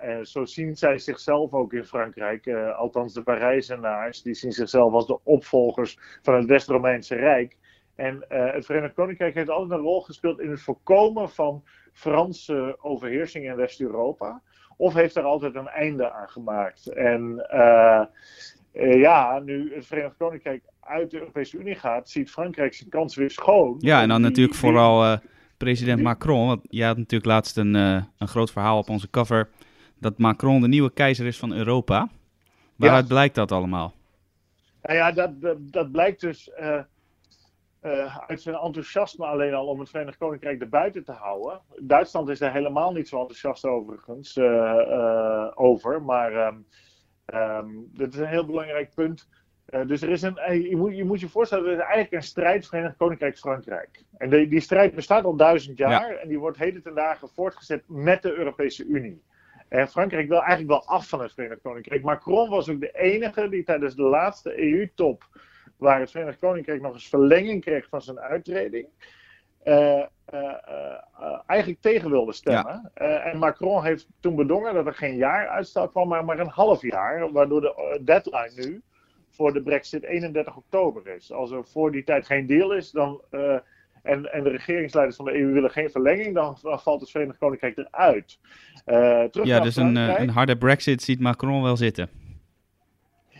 en 0.00 0.26
zo 0.26 0.44
zien 0.44 0.76
zij 0.76 0.98
zichzelf 0.98 1.52
ook 1.52 1.72
in 1.72 1.84
Frankrijk. 1.84 2.48
althans, 2.76 3.14
de 3.14 3.22
Parijzenaars, 3.22 4.22
die 4.22 4.34
zien 4.34 4.52
zichzelf 4.52 4.92
als 4.92 5.06
de 5.06 5.18
opvolgers 5.22 5.98
van 6.22 6.34
het 6.34 6.44
West-Romeinse 6.44 7.14
Rijk. 7.14 7.56
En 7.94 8.24
het 8.28 8.66
Verenigd 8.66 8.94
Koninkrijk 8.94 9.34
heeft 9.34 9.48
altijd 9.48 9.70
een 9.70 9.86
rol 9.86 10.00
gespeeld 10.00 10.40
in 10.40 10.50
het 10.50 10.60
voorkomen 10.60 11.30
van 11.30 11.64
Franse 11.92 12.76
overheersing 12.80 13.44
in 13.44 13.56
West-Europa. 13.56 14.42
Of 14.76 14.94
heeft 14.94 15.16
er 15.16 15.22
altijd 15.22 15.54
een 15.54 15.68
einde 15.68 16.12
aan 16.12 16.28
gemaakt? 16.28 16.86
En 16.86 17.46
uh, 17.52 18.02
ja, 19.00 19.38
nu 19.44 19.74
het 19.74 19.86
Verenigd 19.86 20.16
Koninkrijk 20.16 20.62
uit 20.80 21.10
de 21.10 21.18
Europese 21.18 21.58
Unie 21.58 21.74
gaat, 21.74 22.10
ziet 22.10 22.30
Frankrijk 22.30 22.74
zijn 22.74 22.90
kans 22.90 23.16
weer 23.16 23.30
schoon. 23.30 23.76
Ja, 23.78 24.02
en 24.02 24.08
dan 24.08 24.20
natuurlijk 24.20 24.56
vooral 24.56 25.04
uh, 25.04 25.16
president 25.56 26.02
Macron. 26.02 26.46
Want 26.46 26.60
jij 26.68 26.86
had 26.86 26.96
natuurlijk 26.96 27.30
laatst 27.30 27.56
een, 27.56 27.74
een 27.74 28.28
groot 28.28 28.52
verhaal 28.52 28.78
op 28.78 28.88
onze 28.88 29.10
cover. 29.10 29.48
Dat 30.00 30.18
Macron 30.18 30.60
de 30.60 30.68
nieuwe 30.68 30.92
keizer 30.92 31.26
is 31.26 31.38
van 31.38 31.52
Europa. 31.52 32.08
Waaruit 32.76 33.08
blijkt 33.08 33.34
dat 33.34 33.52
allemaal? 33.52 33.94
Nou 34.82 34.96
ja, 34.96 35.12
dat, 35.12 35.40
dat, 35.40 35.56
dat 35.60 35.92
blijkt 35.92 36.20
dus 36.20 36.50
uh, 36.60 36.80
uit 38.26 38.42
zijn 38.42 38.54
enthousiasme 38.54 39.26
alleen 39.26 39.54
al 39.54 39.66
om 39.66 39.80
het 39.80 39.90
Verenigd 39.90 40.16
Koninkrijk 40.18 40.60
erbuiten 40.60 41.04
te 41.04 41.12
houden. 41.12 41.60
Duitsland 41.78 42.28
is 42.28 42.40
er 42.40 42.52
helemaal 42.52 42.92
niet 42.92 43.08
zo 43.08 43.18
enthousiast 43.18 43.64
overigens 43.64 44.36
uh, 44.36 44.44
uh, 44.44 45.50
over, 45.54 46.02
maar 46.02 46.46
um, 46.46 46.66
um, 47.34 47.90
dat 47.92 48.12
is 48.12 48.18
een 48.18 48.26
heel 48.26 48.46
belangrijk 48.46 48.94
punt. 48.94 49.28
dus 49.86 50.02
er 50.02 50.08
is 50.08 50.22
een, 50.22 50.62
je, 50.68 50.76
moet, 50.76 50.96
je 50.96 51.04
moet 51.04 51.20
je 51.20 51.28
voorstellen, 51.28 51.64
er 51.64 51.72
is 51.72 51.78
eigenlijk 51.78 52.12
een 52.12 52.22
strijd 52.22 52.66
Verenigd 52.66 52.96
Koninkrijk-Frankrijk. 52.96 54.04
En 54.16 54.30
die, 54.30 54.48
die 54.48 54.60
strijd 54.60 54.94
bestaat 54.94 55.24
al 55.24 55.36
duizend 55.36 55.78
jaar 55.78 56.10
en 56.10 56.28
die 56.28 56.38
wordt 56.38 56.58
heden 56.58 56.82
ten 56.82 56.94
dagen 56.94 57.28
voortgezet 57.28 57.84
met 57.86 58.22
de 58.22 58.34
Europese 58.34 58.84
Unie. 58.84 59.22
En 59.68 59.88
Frankrijk 59.88 60.28
wil 60.28 60.42
eigenlijk 60.42 60.68
wel 60.68 60.86
af 60.86 61.08
van 61.08 61.20
het 61.20 61.32
Verenigd 61.32 61.62
Koninkrijk. 61.62 62.02
Macron 62.02 62.50
was 62.50 62.68
ook 62.68 62.80
de 62.80 62.92
enige 62.92 63.48
die 63.48 63.64
tijdens 63.64 63.94
de 63.94 64.02
laatste 64.02 64.72
EU-top 64.72 65.24
waar 65.84 66.00
het 66.00 66.10
Verenigd 66.10 66.38
Koninkrijk 66.38 66.80
nog 66.80 66.92
eens 66.92 67.08
verlenging 67.08 67.60
kreeg 67.60 67.88
van 67.88 68.02
zijn 68.02 68.18
uittreding. 68.20 68.86
Uh, 69.64 69.74
uh, 69.74 70.54
uh, 71.20 71.40
eigenlijk 71.46 71.80
tegen 71.80 72.10
wilde 72.10 72.32
stemmen. 72.32 72.90
en 72.94 73.38
Macron 73.38 73.84
heeft 73.84 74.06
toen 74.20 74.36
bedongen 74.36 74.74
dat 74.74 74.86
er 74.86 74.94
geen 74.94 75.16
jaar 75.16 75.48
uitstel 75.48 75.88
kwam, 75.88 76.08
maar 76.08 76.24
maar 76.24 76.38
een 76.38 76.48
half 76.48 76.82
jaar. 76.82 77.32
Waardoor 77.32 77.60
de 77.60 78.00
deadline 78.04 78.52
nu 78.54 78.82
voor 79.30 79.52
de 79.52 79.62
Brexit 79.62 80.04
31 80.04 80.56
oktober 80.56 81.06
is. 81.06 81.32
Als 81.32 81.50
er 81.50 81.64
voor 81.64 81.92
die 81.92 82.04
tijd 82.04 82.26
geen 82.26 82.46
deal 82.46 82.72
is, 82.72 82.90
dan. 82.90 83.20
En, 84.02 84.32
en, 84.32 84.42
de 84.44 84.50
regeringsleiders 84.50 85.16
van 85.16 85.24
de 85.24 85.40
EU 85.40 85.52
willen 85.52 85.70
geen 85.70 85.90
verlenging, 85.90 86.34
dan, 86.34 86.56
dan 86.62 86.80
valt 86.80 87.00
het 87.00 87.10
Verenigd 87.10 87.38
Koninkrijk 87.38 87.76
eruit. 87.76 88.38
terug 89.30 89.46
ja, 89.46 89.60
dus 89.60 89.76
een, 89.76 89.96
een 89.96 90.30
harde 90.30 90.56
Brexit 90.56 91.02
ziet 91.02 91.20
Macron 91.20 91.62
wel 91.62 91.76
zitten. 91.76 92.23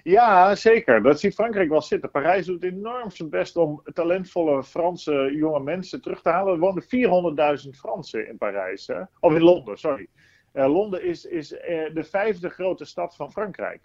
Ja, 0.04 0.54
zeker. 0.54 1.02
Dat 1.02 1.20
ziet 1.20 1.34
Frankrijk 1.34 1.68
wel 1.68 1.82
zitten. 1.82 2.11
Parijs 2.11 2.46
doet 2.46 2.62
enorm 2.62 3.11
zijn 3.11 3.30
best 3.30 3.56
om 3.56 3.82
talentvolle 3.92 4.64
Franse 4.64 5.32
jonge 5.37 5.61
mensen 5.61 6.00
terug 6.02 6.23
te 6.23 6.28
halen. 6.28 6.52
Er 6.52 6.58
wonen 6.58 7.62
400.000 7.64 7.70
Fransen 7.70 8.28
in 8.28 8.38
Parijs. 8.38 8.87
Hè? 8.87 9.00
Of 9.20 9.34
in 9.34 9.42
Londen, 9.42 9.78
sorry. 9.78 10.08
Uh, 10.52 10.73
Londen 10.73 11.04
is, 11.04 11.25
is 11.25 11.52
uh, 11.52 11.58
de 11.94 12.04
vijfde 12.11 12.49
grote 12.49 12.84
stad 12.84 13.16
van 13.16 13.32
Frankrijk. 13.32 13.80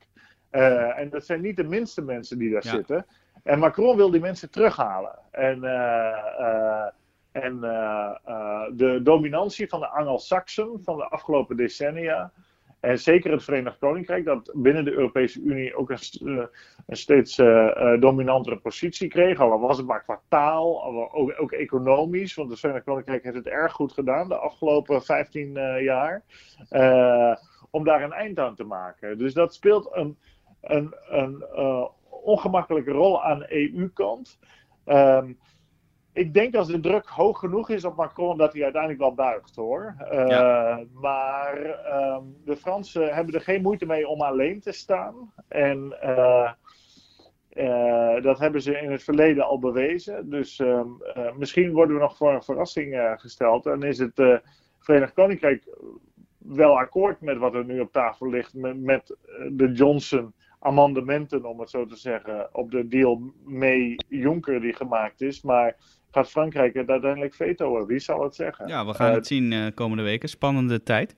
Uh, 0.51 0.99
en 0.99 1.09
dat 1.09 1.25
zijn 1.25 1.41
niet 1.41 1.55
de 1.55 1.63
minste 1.63 2.01
mensen 2.01 2.37
die 2.37 2.51
daar 2.51 2.65
ja. 2.65 2.71
zitten. 2.71 3.05
En 3.43 3.59
Macron 3.59 3.95
wil 3.95 4.11
die 4.11 4.21
mensen 4.21 4.51
terughalen. 4.51 5.19
En, 5.31 5.63
en 7.31 7.59
de 8.75 8.99
dominantie 9.03 9.67
van 9.67 9.79
de 9.79 9.87
Anglo-Saxen 9.87 10.79
van 10.83 10.97
de 10.97 11.03
afgelopen 11.03 11.57
decennia 11.57 12.31
en 12.79 12.99
zeker 12.99 13.31
het 13.31 13.43
Verenigd 13.43 13.77
Koninkrijk, 13.77 14.25
dat 14.25 14.51
binnen 14.55 14.85
de 14.85 14.91
Europese 14.91 15.41
Unie 15.41 15.75
ook 15.75 15.89
een, 15.89 16.37
eh, 16.37 16.45
steeds 16.87 17.37
uh, 17.37 17.99
dominantere 17.99 18.57
positie 18.57 19.07
kreeg. 19.07 19.39
Al 19.39 19.59
was 19.59 19.77
het 19.77 19.85
maar 19.85 20.03
qua 20.03 20.21
taal, 20.27 20.83
ook, 21.13 21.33
ook, 21.37 21.51
economisch. 21.51 22.35
Want 22.35 22.49
het 22.49 22.59
Verenigd 22.59 22.85
Koninkrijk 22.85 23.23
heeft 23.23 23.35
het 23.35 23.47
erg 23.47 23.73
goed 23.73 23.91
gedaan 23.91 24.27
de 24.27 24.37
afgelopen 24.37 25.01
15 25.03 25.55
uh, 25.55 25.81
jaar. 25.83 26.23
om 27.71 27.83
daar 27.83 28.03
een 28.03 28.13
eind 28.13 28.39
aan 28.39 28.55
te 28.55 28.63
maken. 28.63 29.17
Dus 29.17 29.33
dat 29.33 29.53
speelt 29.53 29.89
een, 29.91 30.17
een, 30.61 30.95
een 31.09 31.45
ongemakkelijke 32.09 32.91
rol 32.91 33.23
aan 33.23 33.39
de 33.39 33.73
EU-kant. 33.73 34.39
Um, 34.85 35.37
ik 36.13 36.33
denk 36.33 36.55
als 36.55 36.67
de 36.67 36.79
druk 36.79 37.05
hoog 37.05 37.39
genoeg 37.39 37.69
is 37.69 37.85
op 37.85 37.95
Macron 37.95 38.37
dat 38.37 38.53
hij 38.53 38.63
uiteindelijk 38.63 39.01
wel 39.01 39.13
buigt 39.13 39.55
hoor. 39.55 39.95
Uh, 40.11 40.77
Maar 40.93 41.57
um, 42.15 42.35
de 42.45 42.55
Fransen 42.55 43.13
hebben 43.13 43.33
er 43.33 43.41
geen 43.41 43.61
moeite 43.61 43.85
mee 43.85 44.07
om 44.07 44.21
alleen 44.21 44.59
te 44.59 44.71
staan. 44.71 45.33
En 45.47 45.97
uh, 46.03 46.51
uh, 47.53 48.21
dat 48.21 48.39
hebben 48.39 48.61
ze 48.61 48.79
in 48.79 48.91
het 48.91 49.03
verleden 49.03 49.45
al 49.45 49.59
bewezen. 49.59 50.29
Dus 50.29 50.59
um, 50.59 51.01
misschien 51.37 51.71
worden 51.71 51.95
we 51.95 52.01
nog 52.01 52.17
voor 52.17 52.33
een 52.33 52.43
verrassing 52.43 53.15
gesteld. 53.17 53.65
En 53.65 53.83
is 53.83 53.99
het 53.99 54.41
Verenigd 54.79 55.13
Koninkrijk 55.13 55.67
wel 56.37 56.79
akkoord 56.79 57.21
met 57.21 57.37
wat 57.37 57.53
er 57.53 57.65
nu 57.65 57.79
op 57.79 57.91
tafel 57.91 58.29
ligt 58.29 58.53
met, 58.53 58.81
met 58.81 59.17
de 59.51 59.71
Johnson 59.71 60.33
amendementen, 60.59 61.45
om 61.45 61.59
het 61.59 61.69
zo 61.69 61.85
te 61.85 61.95
zeggen, 61.95 62.49
op 62.51 62.71
de 62.71 62.87
deal 62.87 63.21
mee 63.45 63.95
Juncker 64.07 64.61
die 64.61 64.73
gemaakt 64.73 65.21
is. 65.21 65.41
Maar 65.41 65.75
gaat 66.11 66.29
Frankrijk 66.29 66.73
het 66.73 66.89
uiteindelijk 66.89 67.33
vetoen? 67.33 67.85
Wie 67.85 67.99
zal 67.99 68.23
het 68.23 68.35
zeggen? 68.35 68.67
Ja, 68.67 68.85
we 68.85 68.93
gaan 68.93 69.13
het 69.13 69.27
zien 69.27 69.51
uh, 69.51 69.65
komende 69.73 70.03
weken. 70.03 70.29
Spannende 70.29 70.83
tijd. 70.83 71.15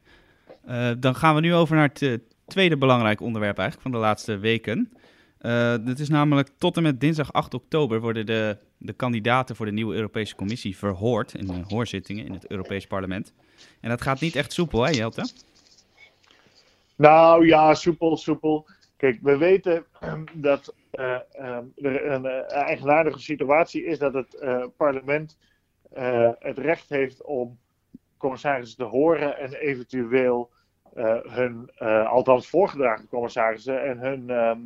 Uh, 0.69 0.91
dan 0.99 1.15
gaan 1.15 1.35
we 1.35 1.41
nu 1.41 1.53
over 1.53 1.75
naar 1.75 1.87
het 1.87 2.01
uh, 2.01 2.17
tweede 2.47 2.77
belangrijk 2.77 3.21
onderwerp 3.21 3.57
eigenlijk 3.57 3.89
van 3.89 3.99
de 3.99 4.05
laatste 4.07 4.37
weken. 4.37 4.91
dit 5.85 5.99
is 5.99 6.09
namelijk 6.09 6.49
tot 6.57 6.77
en 6.77 6.83
met 6.83 6.99
dinsdag 6.99 7.33
8 7.33 7.53
oktober 7.53 7.99
worden 7.99 8.25
de, 8.25 8.57
de 8.77 8.93
kandidaten 8.93 9.55
voor 9.55 9.65
de 9.65 9.71
nieuwe 9.71 9.95
Europese 9.95 10.35
Commissie 10.35 10.77
verhoord 10.77 11.33
in 11.33 11.47
de 11.47 11.61
hoorzittingen 11.67 12.25
in 12.25 12.33
het 12.33 12.47
Europees 12.47 12.87
Parlement. 12.87 13.33
En 13.79 13.89
dat 13.89 14.01
gaat 14.01 14.19
niet 14.19 14.35
echt 14.35 14.53
soepel, 14.53 14.83
hè 14.83 14.91
Jelte? 14.91 15.29
Nou 16.95 17.45
ja, 17.45 17.73
soepel, 17.73 18.17
soepel. 18.17 18.67
Kijk, 18.97 19.19
we 19.21 19.37
weten 19.37 19.85
dat 20.33 20.73
uh, 20.91 21.19
er 21.75 22.11
een 22.11 22.25
uh, 22.25 22.51
eigenaardige 22.51 23.19
situatie 23.19 23.85
is 23.85 23.99
dat 23.99 24.13
het 24.13 24.39
uh, 24.41 24.65
parlement 24.77 25.37
het 26.39 26.57
recht 26.57 26.89
heeft 26.89 27.23
om 27.23 27.59
commissarissen 28.17 28.77
te 28.77 28.83
horen 28.83 29.37
en 29.37 29.53
eventueel 29.53 30.49
hun, 31.27 31.71
althans 32.07 32.49
voorgedragen 32.49 33.07
commissarissen, 33.07 33.83
en 33.83 33.97
hun 33.99 34.29
ehm, 34.29 34.59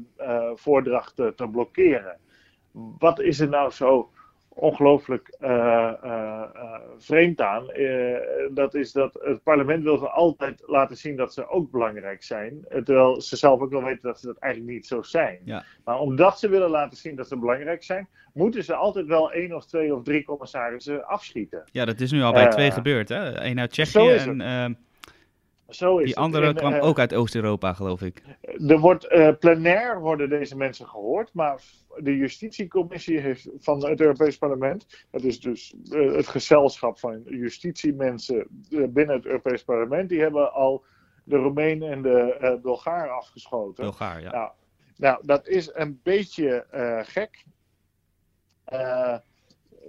voordracht 0.56 1.16
te 1.16 1.48
blokkeren. 1.52 2.18
Wat 2.72 3.20
is 3.20 3.40
er 3.40 3.50
nou 3.50 3.72
zo 3.72 4.10
ongelooflijk 4.56 5.36
uh, 5.42 5.94
uh, 6.04 6.44
vreemd 6.98 7.42
aan. 7.42 7.66
dat 8.54 8.74
is 8.74 8.92
dat 8.92 9.20
het 9.24 9.44
parlement 9.44 9.84
wil 9.84 9.98
ze 9.98 10.10
altijd 10.10 10.64
laten 10.66 10.98
zien 10.98 11.16
dat 11.16 11.34
ze 11.34 11.50
ook 11.50 11.72
belangrijk 11.72 12.24
zijn. 12.24 12.66
Terwijl 12.70 13.22
ze 13.22 13.36
zelf 13.36 13.62
ook 13.62 13.72
wel 13.72 13.84
weten 13.84 14.02
dat 14.02 14.20
ze 14.20 14.26
dat 14.26 14.38
eigenlijk 14.38 14.74
niet 14.74 14.88
zo 14.88 15.02
zijn. 15.02 15.40
Ja. 15.44 15.64
Maar 15.84 16.00
omdat 16.00 16.40
ze 16.40 16.50
willen 16.50 16.70
laten 16.70 16.98
zien 16.98 17.16
dat 17.16 17.28
ze 17.28 17.38
belangrijk 17.38 17.84
zijn, 17.84 18.08
moeten 18.34 18.64
ze 18.64 18.74
altijd 18.74 19.06
wel 19.06 19.32
één 19.32 19.56
of 19.56 19.66
twee 19.66 19.96
of 19.96 20.04
drie 20.04 20.24
commissarissen 20.24 21.08
afschieten. 21.08 21.64
Ja, 21.72 21.86
dat 21.86 22.00
is 22.00 22.12
nu 22.12 22.22
al 22.22 22.34
bij 22.34 22.48
twee 22.48 22.72
gebeurd. 22.72 23.10
Hè? 23.10 23.44
Eén 23.44 23.60
uit 23.60 23.72
Tsjechië 23.72 24.10
en 24.10 24.78
zo 25.70 25.98
is 25.98 26.06
Die 26.06 26.18
andere 26.18 26.54
kwam 26.54 26.74
uh, 26.74 26.84
ook 26.84 27.00
uit 27.00 27.14
Oost-Europa, 27.14 27.74
geloof 27.74 28.02
ik. 28.02 28.22
Er 28.68 28.80
wordt 28.80 29.12
uh, 29.12 29.30
plenair 29.40 30.00
worden 30.00 30.30
deze 30.30 30.58
mensen 30.58 30.88
gehoord, 30.88 31.34
maar 31.34 31.62
de 31.98 32.18
justitiecommissie 32.18 33.20
heeft, 33.20 33.50
van 33.58 33.86
het 33.86 34.02
Europees 34.02 34.38
Parlement, 34.38 35.06
dat 35.12 35.24
is 35.24 35.40
dus 35.40 35.76
uh, 35.84 36.16
het 36.16 36.28
gezelschap 36.28 37.00
van 37.00 37.22
justitiemensen 37.26 38.48
binnen 38.70 39.16
het 39.16 39.26
Europees 39.26 39.64
Parlement, 39.64 40.10
die 40.10 40.22
hebben 40.22 40.54
al 40.54 40.84
de 41.24 41.36
Roemeen 41.36 41.84
en 41.84 42.02
de 42.02 42.60
Bulgaar 42.62 43.10
afgeschoten. 43.10 43.84
Bulgaar, 43.84 44.22
ja. 44.22 44.32
Nou, 44.32 44.52
nou 44.96 45.22
dat 45.26 45.48
is 45.48 45.70
een 45.74 46.00
beetje 46.04 46.66
gek. 47.06 47.46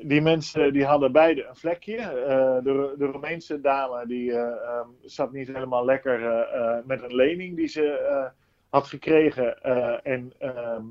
Die 0.03 0.21
mensen 0.21 0.73
die 0.73 0.85
hadden 0.85 1.13
beide 1.13 1.45
een 1.45 1.57
vlekje. 1.57 1.97
Uh, 1.97 2.65
de, 2.65 2.95
de 2.99 3.05
Roemeense 3.05 3.61
dame 3.61 4.07
die 4.07 4.31
uh, 4.31 4.39
um, 4.39 4.97
zat 5.01 5.33
niet 5.33 5.47
helemaal 5.47 5.85
lekker 5.85 6.21
uh, 6.21 6.77
met 6.85 7.03
een 7.03 7.15
lening 7.15 7.57
die 7.57 7.69
ze 7.69 8.31
had 8.69 8.87
gekregen. 8.87 9.63
en 10.05 10.33
ehm, 10.39 10.83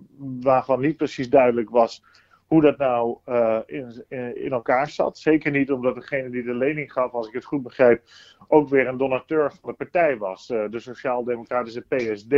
waarvan 0.41 0.79
niet 0.79 0.97
precies 0.97 1.29
duidelijk 1.29 1.69
was 1.69 2.03
hoe 2.47 2.61
dat 2.61 2.77
nou 2.77 3.17
in, 3.65 4.05
in, 4.35 4.51
elkaar 4.51 4.89
zat. 4.89 5.17
Zeker 5.17 5.51
niet 5.51 5.71
omdat 5.71 5.95
degene 5.95 6.29
die 6.29 6.43
de 6.43 6.53
lening 6.53 6.91
gaf, 6.91 7.11
als 7.11 7.27
ik 7.27 7.33
het 7.33 7.45
goed 7.45 7.63
begrijp, 7.63 8.01
ook 8.47 8.69
weer 8.69 8.87
een 8.87 8.97
donateur 8.97 9.51
van 9.51 9.69
de 9.69 9.73
partij 9.73 10.17
was. 10.17 10.47
de 10.47 10.79
Sociaal-Democratische 10.79 11.81
PSD, 11.81 12.29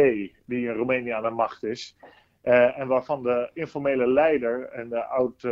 die 0.46 0.68
in 0.68 0.74
Roemenië 0.74 1.10
aan 1.10 1.24
de 1.24 1.30
macht 1.30 1.64
is. 1.64 1.98
en 2.42 2.88
waarvan 2.88 3.24
de 3.24 3.50
informele 3.54 4.08
leider 4.08 4.70
en 4.70 4.90
de 4.90 5.04
oud 5.04 5.48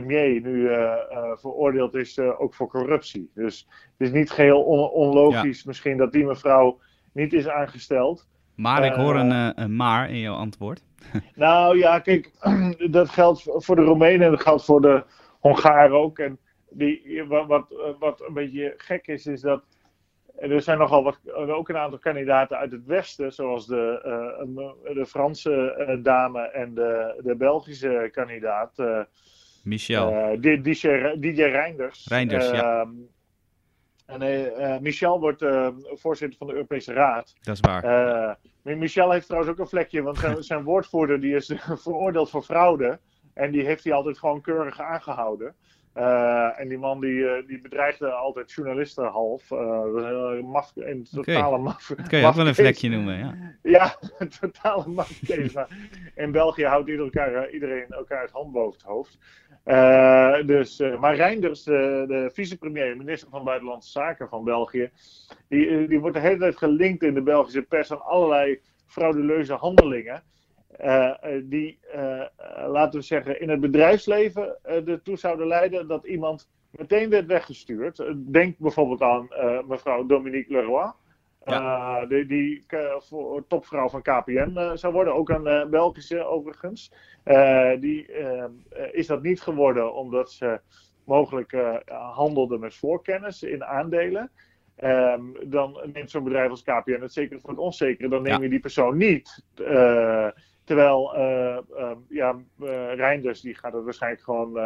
premier 0.00 0.40
nu 0.40 0.54
uh, 0.54 0.70
uh, 0.70 1.36
veroordeeld 1.36 1.94
is 1.94 2.16
uh, 2.16 2.40
ook 2.40 2.54
voor 2.54 2.68
corruptie. 2.68 3.30
Dus 3.34 3.68
het 3.70 4.08
is 4.08 4.12
niet 4.12 4.30
geheel 4.30 4.62
on 4.62 4.90
onlogisch 4.90 5.58
ja. 5.58 5.64
misschien 5.66 5.96
dat 5.96 6.12
die 6.12 6.24
mevrouw 6.24 6.78
niet 7.12 7.32
is 7.32 7.48
aangesteld. 7.48 8.28
Maar 8.54 8.84
ik 8.84 8.92
hoor 8.92 9.16
een, 9.16 9.62
een 9.62 9.76
maar 9.76 10.10
in 10.10 10.18
jouw 10.18 10.34
antwoord. 10.34 10.84
nou 11.34 11.78
ja, 11.78 11.98
kijk, 11.98 12.30
dat 12.90 13.08
geldt 13.08 13.42
voor 13.42 13.76
de 13.76 13.82
Roemenen 13.82 14.26
en 14.26 14.30
dat 14.30 14.42
geldt 14.42 14.64
voor 14.64 14.80
de 14.80 15.04
Hongaren 15.40 15.96
ook. 15.96 16.18
En 16.18 16.38
die, 16.70 17.24
wat, 17.28 17.46
wat, 17.46 17.96
wat 17.98 18.24
een 18.26 18.34
beetje 18.34 18.74
gek 18.76 19.06
is, 19.06 19.26
is 19.26 19.40
dat 19.40 19.62
er 20.36 20.62
zijn 20.62 20.78
nogal 20.78 21.02
wat, 21.02 21.20
ook 21.32 21.68
een 21.68 21.76
aantal 21.76 21.98
kandidaten 21.98 22.58
uit 22.58 22.72
het 22.72 22.86
westen, 22.86 23.32
zoals 23.32 23.66
de, 23.66 24.00
de 24.94 25.06
Franse 25.06 25.98
dame 26.02 26.40
en 26.40 26.74
de, 26.74 27.20
de 27.24 27.36
Belgische 27.36 28.08
kandidaat. 28.12 28.72
Michel. 29.64 30.12
Uh, 30.12 30.40
DJ, 30.62 30.88
DJ 31.18 31.42
Reinders. 31.42 32.06
Reinders, 32.08 32.50
ja. 32.50 32.80
Ehm, 32.80 32.90
en 34.06 34.22
uh, 34.22 34.78
Michel 34.78 35.20
wordt 35.20 35.42
uh, 35.42 35.68
voorzitter 35.84 36.38
van 36.38 36.46
de 36.46 36.52
Europese 36.52 36.92
Raad. 36.92 37.34
Dat 37.42 37.54
is 37.54 37.60
waar. 37.60 38.38
Michel 38.62 39.10
heeft 39.10 39.26
trouwens 39.26 39.52
ook 39.52 39.58
een 39.58 39.68
vlekje, 39.68 40.02
want 40.02 40.18
zijn, 40.18 40.42
zijn 40.52 40.62
woordvoerder 40.62 41.20
die 41.20 41.34
is 41.34 41.54
veroordeeld 41.86 42.30
voor 42.30 42.42
fraude. 42.42 42.98
En 43.34 43.50
die 43.50 43.64
heeft 43.64 43.84
hij 43.84 43.92
altijd 43.92 44.18
gewoon 44.18 44.40
keurig 44.40 44.80
aangehouden. 44.80 45.54
Uh, 45.96 46.60
en 46.60 46.68
die 46.68 46.78
man 46.78 47.00
die, 47.00 47.10
uh, 47.10 47.46
die 47.46 47.60
bedreigde 47.60 48.10
altijd 48.10 48.52
journalisten 48.52 49.04
half. 49.04 49.50
Uh, 49.50 50.40
maf, 50.42 50.72
een 50.74 51.06
totale 51.12 51.46
okay. 51.46 51.60
maf. 51.60 51.92
Dat 51.96 52.08
kun 52.08 52.18
je 52.18 52.26
ook 52.26 52.34
wel 52.34 52.46
een 52.46 52.54
vlekje 52.54 52.88
noemen, 52.88 53.18
ja. 53.18 53.34
Ja, 53.62 53.96
een 54.18 54.28
totale 54.28 54.88
mafkees. 54.88 55.54
in 56.14 56.32
België 56.32 56.64
houdt 56.64 56.88
iedereen 56.88 57.12
elkaar, 57.12 57.50
iedereen 57.50 57.86
elkaar 57.88 58.22
het 58.22 58.30
hand 58.30 58.52
boven 58.52 58.72
het 58.72 58.82
hoofd. 58.82 59.18
Dus, 60.46 60.78
maar 61.00 61.14
Reinders, 61.14 61.62
de, 61.62 62.04
de 62.08 62.30
vicepremier, 62.32 62.96
minister 62.96 63.28
van 63.30 63.44
Buitenlandse 63.44 63.90
Zaken 63.90 64.28
van 64.28 64.44
België, 64.44 64.90
die, 65.48 65.88
die 65.88 66.00
wordt 66.00 66.16
de 66.16 66.22
hele 66.22 66.38
tijd 66.38 66.56
gelinkt 66.56 67.02
in 67.02 67.14
de 67.14 67.22
Belgische 67.22 67.62
pers 67.62 67.92
aan 67.92 68.04
allerlei 68.04 68.60
frauduleuze 68.86 69.54
handelingen. 69.54 70.22
Uh, 70.84 71.14
die, 71.42 71.78
uh, 71.94 72.24
laten 72.66 72.98
we 72.98 73.06
zeggen, 73.06 73.40
in 73.40 73.48
het 73.48 73.60
bedrijfsleven 73.60 74.56
ertoe 74.62 75.16
zouden 75.16 75.46
leiden 75.46 75.88
dat 75.88 76.04
iemand 76.04 76.48
meteen 76.70 77.10
werd 77.10 77.26
weggestuurd. 77.26 78.04
Denk 78.16 78.58
bijvoorbeeld 78.58 79.02
aan 79.02 79.28
mevrouw 79.66 80.06
Dominique 80.06 80.52
Leroy. 80.52 80.92
Ja. 81.44 82.06
die, 82.06 82.26
die 82.26 82.64
voor, 82.98 83.46
topvrouw 83.46 83.88
van 83.88 84.02
KPN 84.02 84.76
zou 84.76 84.92
worden, 84.92 85.14
ook 85.14 85.28
een 85.28 85.70
Belgische 85.70 86.24
overigens. 86.24 86.92
die 87.80 88.06
is 88.92 89.06
dat 89.06 89.22
niet 89.22 89.40
geworden 89.40 89.94
omdat 89.94 90.32
ze 90.32 90.60
mogelijk 91.04 91.82
handelde 91.86 92.58
met 92.58 92.74
voorkennis 92.74 93.42
in 93.42 93.64
aandelen. 93.64 94.30
Um, 94.82 95.36
dan 95.44 95.80
neemt 95.92 96.10
zo'n 96.10 96.24
bedrijf 96.24 96.50
als 96.50 96.62
KPN 96.62 97.00
het 97.00 97.12
zekere 97.12 97.40
voor 97.40 97.50
het 97.50 97.58
onzekere. 97.58 98.08
Dan 98.08 98.22
neem 98.22 98.36
je 98.36 98.42
ja. 98.42 98.48
die 98.48 98.60
persoon 98.60 98.96
niet. 98.96 99.44
Uh, 99.60 100.28
Terwijl 100.64 101.16
uh, 101.16 101.58
uh, 101.76 101.90
ja, 102.08 102.40
Reinders 102.94 103.40
die 103.40 103.54
gaat 103.54 103.72
het 103.72 103.84
waarschijnlijk 103.84 104.22
gewoon 104.22 104.58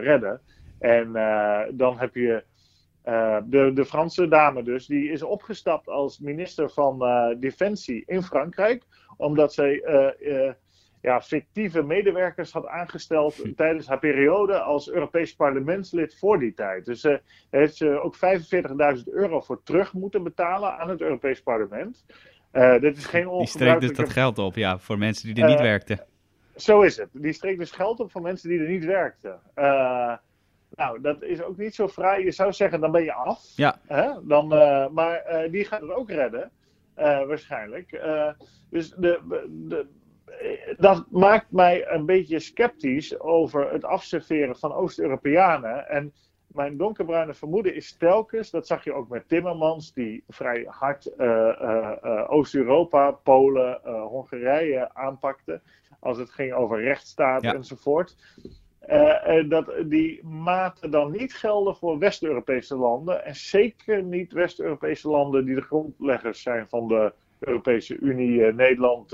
redden. 0.00 0.40
En 0.78 1.12
dan 1.76 1.98
heb 1.98 2.14
je 2.14 2.44
de, 3.44 3.70
de 3.74 3.84
Franse 3.84 4.28
dame 4.28 4.62
dus, 4.62 4.86
die 4.86 5.10
is 5.10 5.22
opgestapt 5.22 5.88
als 5.88 6.18
minister 6.18 6.70
van 6.70 6.98
Defensie 7.40 8.02
in 8.06 8.22
Frankrijk. 8.22 8.82
Omdat 9.16 9.52
zij 9.52 9.82
ja, 11.04 11.22
fictieve 11.22 11.82
medewerkers 11.82 12.52
had 12.52 12.66
aangesteld 12.66 13.34
hm. 13.34 13.54
tijdens 13.54 13.86
haar 13.86 13.98
periode 13.98 14.60
als 14.60 14.90
Europees 14.90 15.34
parlementslid 15.34 16.18
voor 16.18 16.38
die 16.38 16.54
tijd. 16.54 16.84
Dus 16.84 17.00
daar 17.00 17.20
heeft 17.50 17.76
ze 17.76 18.00
ook 18.00 18.16
45.000 18.96 19.02
euro 19.04 19.40
voor 19.40 19.62
terug 19.62 19.92
moeten 19.92 20.22
betalen 20.22 20.78
aan 20.78 20.88
het 20.88 21.00
Europees 21.00 21.42
parlement. 21.42 22.04
Dit 22.80 22.96
is 22.96 23.06
geen 23.06 23.28
Die 23.38 23.46
streekt 23.46 23.80
dus 23.80 23.92
dat 23.92 24.10
geld 24.10 24.38
op, 24.38 24.54
ja, 24.54 24.78
voor 24.78 24.98
mensen 24.98 25.34
die 25.34 25.44
er 25.44 25.50
niet 25.50 25.60
werkten. 25.60 26.04
Zo 26.56 26.82
is 26.82 26.96
het. 26.96 27.08
Die 27.12 27.32
streekt 27.32 27.58
dus 27.58 27.70
geld 27.70 28.00
op 28.00 28.10
voor 28.10 28.22
mensen 28.22 28.48
die 28.48 28.58
er 28.58 28.68
niet 28.68 28.84
werkten. 28.84 29.40
Nou, 30.74 31.00
dat 31.00 31.22
is 31.22 31.42
ook 31.42 31.56
niet 31.56 31.74
zo 31.74 31.86
vrij. 31.86 32.24
Je 32.24 32.30
zou 32.30 32.52
zeggen, 32.52 32.80
dan 32.80 32.92
ben 32.92 33.04
je 33.04 33.12
af. 33.12 33.52
Ja. 33.56 33.78
Hè? 33.86 34.10
Dan, 34.22 34.48
maar 34.92 35.46
die 35.50 35.64
gaat 35.64 35.80
het 35.80 35.90
ook 35.90 36.10
redden, 36.10 36.50
waarschijnlijk. 36.94 38.02
dus 38.70 38.90
de, 38.90 39.20
de, 39.48 39.86
dat 40.76 41.06
maakt 41.10 41.50
mij 41.50 41.88
een 41.88 42.06
beetje 42.06 42.38
sceptisch 42.38 43.20
over 43.20 43.72
het 43.72 43.84
afserveren 43.84 44.56
van 44.56 44.72
Oost-Europeanen. 44.72 45.88
En 45.88 46.12
mijn 46.46 46.76
donkerbruine 46.76 47.34
vermoeden 47.34 47.74
is 47.74 47.96
telkens, 47.96 48.50
dat 48.50 48.66
zag 48.66 48.84
je 48.84 48.92
ook 48.92 49.08
met 49.08 49.28
Timmermans, 49.28 49.92
die 49.92 50.24
vrij 50.28 50.66
hard 50.68 51.06
uh, 51.18 51.26
uh, 51.26 51.92
uh, 52.04 52.30
Oost-Europa, 52.30 53.10
Polen, 53.10 53.80
Hongarije 53.84 54.94
aanpakte. 54.94 55.60
Als 56.00 56.18
het 56.18 56.30
ging 56.30 56.52
over 56.52 56.82
rechtsstaat 56.82 57.42
ja. 57.42 57.54
enzovoort. 57.54 58.16
Dat 59.48 59.74
die 59.86 60.24
maten 60.24 60.90
dan 60.90 61.10
niet 61.10 61.34
gelden 61.34 61.76
voor 61.76 61.98
West-Europese 61.98 62.76
landen. 62.76 63.24
En 63.24 63.34
zeker 63.34 64.02
niet 64.02 64.32
West-Europese 64.32 65.08
landen 65.08 65.44
die 65.44 65.54
de 65.54 65.60
grondleggers 65.60 66.42
zijn 66.42 66.66
van 66.68 66.88
de 66.88 67.12
Europese 67.38 67.98
Unie. 67.98 68.52
Nederland, 68.52 69.10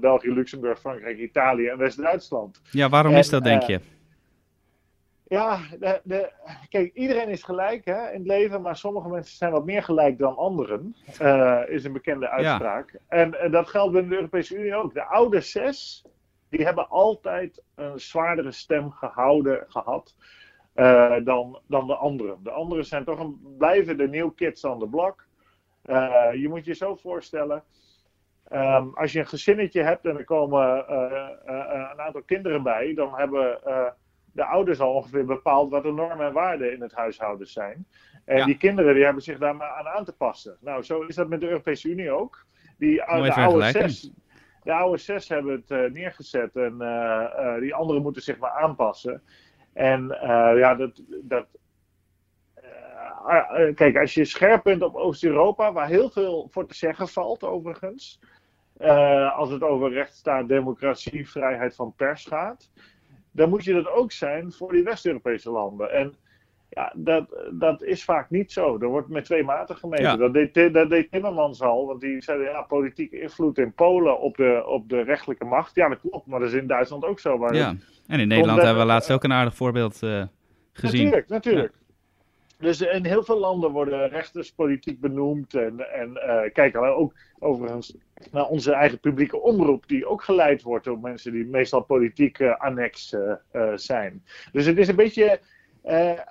België, 0.00 0.32
Luxemburg, 0.32 0.80
Frankrijk, 0.80 1.18
Italië 1.18 1.66
en 1.66 1.78
West-Duitsland. 1.78 2.60
Ja, 2.70 2.88
waarom 2.88 3.12
en, 3.12 3.18
is 3.18 3.28
dat, 3.28 3.44
denk 3.44 3.62
je? 3.62 3.80
Ja, 5.28 5.58
de, 5.78 6.00
de, 6.04 6.32
kijk, 6.68 6.94
iedereen 6.94 7.28
is 7.28 7.42
gelijk 7.42 7.84
hè, 7.84 8.10
in 8.10 8.18
het 8.18 8.26
leven, 8.26 8.62
maar 8.62 8.76
sommige 8.76 9.08
mensen 9.08 9.36
zijn 9.36 9.52
wat 9.52 9.64
meer 9.64 9.82
gelijk 9.82 10.18
dan 10.18 10.36
anderen, 10.36 10.94
is 11.68 11.84
een 11.84 11.92
bekende 11.92 12.28
uitspraak. 12.28 12.92
Ja. 12.92 12.98
En, 13.08 13.50
dat 13.50 13.68
geldt 13.68 13.92
binnen 13.92 14.10
de 14.10 14.16
Europese 14.16 14.56
Unie 14.56 14.74
ook. 14.74 14.94
De 14.94 15.04
oude 15.04 15.40
zes, 15.40 16.04
die 16.48 16.64
hebben 16.64 16.88
altijd 16.88 17.62
een 17.74 18.00
zwaardere 18.00 18.52
stem 18.52 18.90
gehouden, 18.90 19.64
gehad 19.68 20.14
uh, 20.74 21.16
dan, 21.24 21.60
dan 21.66 21.86
de 21.86 21.94
anderen. 21.94 22.38
De 22.42 22.50
anderen 22.50 22.84
zijn 22.84 23.04
toch 23.04 23.18
een, 23.18 23.56
blijven 23.58 23.96
de 23.96 24.08
new 24.08 24.34
kids 24.34 24.64
on 24.64 24.78
the 24.78 24.88
block. 24.88 25.26
Uh, 25.86 26.28
je 26.32 26.48
moet 26.48 26.64
je 26.64 26.74
zo 26.74 26.94
voorstellen, 26.94 27.62
um, 28.52 28.94
als 28.94 29.12
je 29.12 29.18
een 29.18 29.26
gezinnetje 29.26 29.82
hebt 29.82 30.06
en 30.06 30.18
er 30.18 30.24
komen 30.24 30.94
een 31.90 32.00
aantal 32.00 32.22
kinderen 32.22 32.62
bij, 32.62 32.94
dan 32.94 33.14
hebben 33.14 33.60
de 34.36 34.44
ouders 34.44 34.80
al 34.80 34.94
ongeveer 34.94 35.24
bepaald 35.24 35.70
wat 35.70 35.82
de 35.82 35.92
normen 35.92 36.26
en 36.26 36.32
waarden 36.32 36.72
in 36.72 36.80
het 36.80 36.94
huishouden 36.94 37.46
zijn. 37.46 37.86
En 38.24 38.36
ja. 38.36 38.44
die 38.44 38.56
kinderen 38.56 38.94
die 38.94 39.04
hebben 39.04 39.22
zich 39.22 39.38
daar 39.38 39.56
maar 39.56 39.70
aan 39.70 39.86
aan 39.86 40.04
te 40.04 40.16
passen. 40.16 40.56
Nou, 40.60 40.82
zo 40.82 41.00
is 41.00 41.14
dat 41.14 41.28
met 41.28 41.40
de 41.40 41.48
Europese 41.48 41.88
Unie 41.88 42.10
ook. 42.10 42.46
Die, 42.78 42.94
de, 42.94 43.06
oude 43.06 43.70
zes, 43.70 44.12
de 44.66 44.72
oude 44.72 44.98
zes 44.98 45.28
hebben 45.28 45.52
het 45.52 45.70
uh, 45.70 45.90
neergezet 45.90 46.56
en 46.56 46.74
uh, 46.78 46.88
uh, 47.38 47.58
die 47.58 47.74
anderen 47.74 48.02
moeten 48.02 48.22
zich 48.22 48.38
maar 48.38 48.50
aanpassen. 48.50 49.22
En 49.72 50.06
ja, 50.56 50.74
dat. 50.74 51.02
dat 51.22 51.46
kijk, 53.74 53.96
als 53.96 54.14
je 54.14 54.24
scherp 54.24 54.62
bent 54.62 54.82
op 54.82 54.94
Oost-Europa, 54.94 55.72
waar 55.72 55.88
heel 55.88 56.10
veel 56.10 56.48
voor 56.50 56.66
te 56.66 56.74
zeggen 56.74 57.08
valt, 57.08 57.44
overigens. 57.44 58.20
als 59.34 59.50
het 59.50 59.62
over 59.62 59.92
rechtsstaat, 59.92 60.48
democratie, 60.48 61.28
vrijheid 61.28 61.74
van 61.74 61.94
pers 61.96 62.24
gaat 62.24 62.70
dan 63.36 63.48
moet 63.48 63.64
je 63.64 63.72
dat 63.72 63.88
ook 63.88 64.12
zijn 64.12 64.52
voor 64.52 64.72
die 64.72 64.82
West-Europese 64.82 65.50
landen. 65.50 65.92
En 65.92 66.14
ja, 66.76 66.92
dat, 66.94 67.26
dat 67.52 67.82
is 67.82 68.04
vaak 68.04 68.30
niet 68.30 68.52
zo. 68.52 68.78
Er 68.78 68.88
wordt 68.88 69.08
met 69.08 69.24
twee 69.24 69.44
maten 69.44 69.76
gemeten. 69.76 70.04
Ja. 70.04 70.16
Dat, 70.16 70.32
deed, 70.32 70.72
dat 70.72 70.90
deed 70.90 71.10
Timmermans 71.10 71.60
al, 71.60 71.86
want 71.86 72.00
die 72.00 72.22
zei 72.22 72.42
ja, 72.42 72.62
politieke 72.62 73.20
invloed 73.20 73.58
in 73.58 73.72
Polen 73.72 74.20
op 74.20 74.36
de, 74.36 74.62
op 74.66 74.88
de 74.88 75.02
rechtelijke 75.02 75.44
macht. 75.44 75.74
Ja, 75.74 75.88
dat 75.88 76.00
klopt, 76.00 76.26
maar 76.26 76.40
dat 76.40 76.48
is 76.48 76.54
in 76.54 76.66
Duitsland 76.66 77.04
ook 77.04 77.20
zo. 77.20 77.54
ja, 77.54 77.74
en 78.06 78.20
in 78.20 78.28
Nederland 78.28 78.62
hebben 78.62 78.82
we 78.82 78.88
laatst 78.88 79.12
ook 79.12 79.24
een 79.24 79.32
aardig 79.32 79.54
voorbeeld 79.54 80.02
uh, 80.02 80.24
gezien. 80.72 81.04
Natuurlijk, 81.04 81.28
natuurlijk. 81.28 81.72
dus 82.58 82.80
in 82.80 83.04
heel 83.04 83.24
veel 83.24 83.38
landen 83.38 83.70
worden 83.70 84.08
rechters 84.08 84.52
politiek 84.52 85.00
benoemd. 85.00 85.54
En, 85.54 85.92
en 85.92 86.10
uh, 86.10 86.52
kijk, 86.52 86.76
ook 86.76 87.14
overigens 87.38 87.96
naar 88.32 88.46
onze 88.46 88.72
eigen 88.72 89.00
publieke 89.00 89.40
omroep, 89.40 89.88
die 89.88 90.06
ook 90.06 90.24
geleid 90.24 90.62
wordt 90.62 90.84
door 90.84 90.98
mensen 90.98 91.32
die 91.32 91.46
meestal 91.46 91.82
politiek 91.82 92.38
uh, 92.38 92.56
annex 92.56 93.12
uh, 93.52 93.72
zijn. 93.74 94.24
Dus 94.52 94.66
het 94.66 94.78
is 94.78 94.88
een 94.88 94.96
beetje 94.96 95.40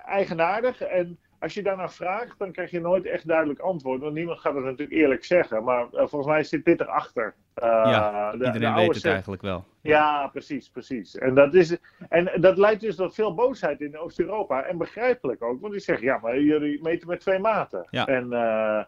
eigenaardig. 0.06 0.82
En 0.82 1.20
als 1.40 1.54
je 1.54 1.64
daarnaar 1.64 1.92
vraagt, 1.92 2.40
dan 2.40 2.52
krijg 2.52 2.72
je 2.72 2.80
nooit 2.80 3.06
echt 3.06 3.28
duidelijk 3.28 3.60
antwoord. 3.60 4.02
Want 4.02 4.14
niemand 4.14 4.40
gaat 4.40 4.56
het 4.56 4.64
natuurlijk 4.64 4.98
eerlijk 4.98 5.24
zeggen. 5.24 5.64
Maar 5.64 5.88
volgens 5.92 6.26
mij 6.26 6.44
zit 6.44 6.66
dit 6.66 6.82
erachter. 6.82 7.36
ja, 7.56 8.32
de, 8.32 8.46
iedereen 8.46 8.74
de 8.74 8.82
weet 8.82 8.96
het 8.96 9.06
eigenlijk 9.06 9.42
wel. 9.42 9.66
Ja, 9.82 10.28
precies, 10.28 10.70
precies. 10.70 11.18
En 11.18 11.34
dat, 11.34 11.54
is, 11.54 11.78
en 12.10 12.42
dat 12.42 12.58
leidt 12.58 12.82
dus 12.82 12.96
tot 12.96 13.14
veel 13.16 13.34
boosheid 13.34 13.82
in 13.82 13.98
Oost-Europa. 13.98 14.64
En 14.64 14.78
begrijpelijk 14.78 15.44
ook, 15.44 15.62
want 15.62 15.74
die 15.74 15.82
zeggen, 15.82 16.06
ja, 16.06 16.20
maar 16.22 16.40
jullie 16.40 16.82
meten 16.82 17.08
met 17.08 17.20
twee 17.20 17.40
maten. 17.40 17.88
Ja. 17.90 18.06
En 18.06 18.28
uh, 18.32 18.84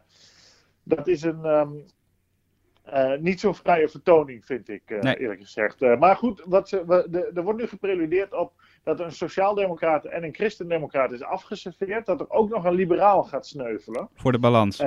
dat 0.83 1.07
is 1.07 1.21
een 1.21 1.45
um, 1.45 1.85
uh, 2.93 3.17
niet 3.19 3.39
zo'n 3.39 3.55
vrije 3.55 3.89
vertoning, 3.89 4.45
vind 4.45 4.69
ik, 4.69 4.83
uh, 4.85 4.99
Nee. 5.01 5.19
eerlijk 5.19 5.41
gezegd. 5.41 5.79
maar 5.79 6.15
goed, 6.15 6.43
wat 6.45 6.69
ze, 6.69 6.85
we, 6.85 7.07
de, 7.09 7.31
er 7.33 7.43
wordt 7.43 7.59
nu 7.59 7.67
gepreludeerd 7.67 8.33
op 8.33 8.53
dat 8.87 8.99
een 8.99 9.11
sociaaldemocraat 9.11 10.05
en 10.05 10.23
een 10.23 10.33
christendemocraat 10.33 11.11
is 11.11 11.23
afgeserveerd. 11.23 12.05
Dat 12.05 12.19
er 12.19 12.29
ook 12.29 12.49
nog 12.49 12.63
een 12.63 12.73
liberaal 12.73 13.23
gaat 13.23 13.47
sneuvelen. 13.47 14.09
Voor 14.13 14.31
de 14.31 14.39
balans. 14.39 14.83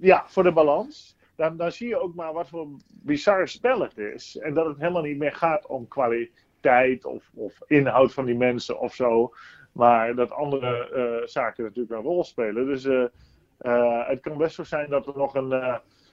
ja, 0.00 0.24
voor 0.26 0.42
de 0.42 0.52
balans 0.52 1.16
dan, 1.36 1.56
dan 1.56 1.72
zie 1.72 1.88
je 1.88 2.00
ook 2.00 2.14
maar 2.14 2.32
wat 2.32 2.48
voor 2.48 2.66
bizar 2.88 3.48
spel 3.48 3.80
het 3.80 3.98
is. 3.98 4.36
En 4.36 4.54
dat 4.54 4.66
het 4.66 4.78
helemaal 4.78 5.02
niet 5.02 5.18
meer 5.18 5.32
gaat 5.32 5.66
om 5.66 5.88
kwaliteit 5.88 7.04
of, 7.04 7.30
of 7.34 7.60
inhoud 7.66 8.12
van 8.12 8.24
die 8.24 8.36
mensen 8.36 8.80
of 8.80 8.94
zo. 8.94 9.32
Maar 9.72 10.14
dat 10.14 10.30
andere 10.30 10.90
uh, 10.94 11.26
zaken 11.26 11.64
natuurlijk 11.64 11.94
een 11.94 12.06
rol 12.06 12.24
spelen. 12.24 12.66
Dus 12.66 12.84
uh, 12.84 14.08
het 14.08 14.20
kan 14.20 14.36
best 14.36 14.54
zo 14.54 14.64
zijn 14.64 14.90
dat 14.90 15.06
er 15.06 15.16
nog 15.16 15.34
een, 15.34 15.52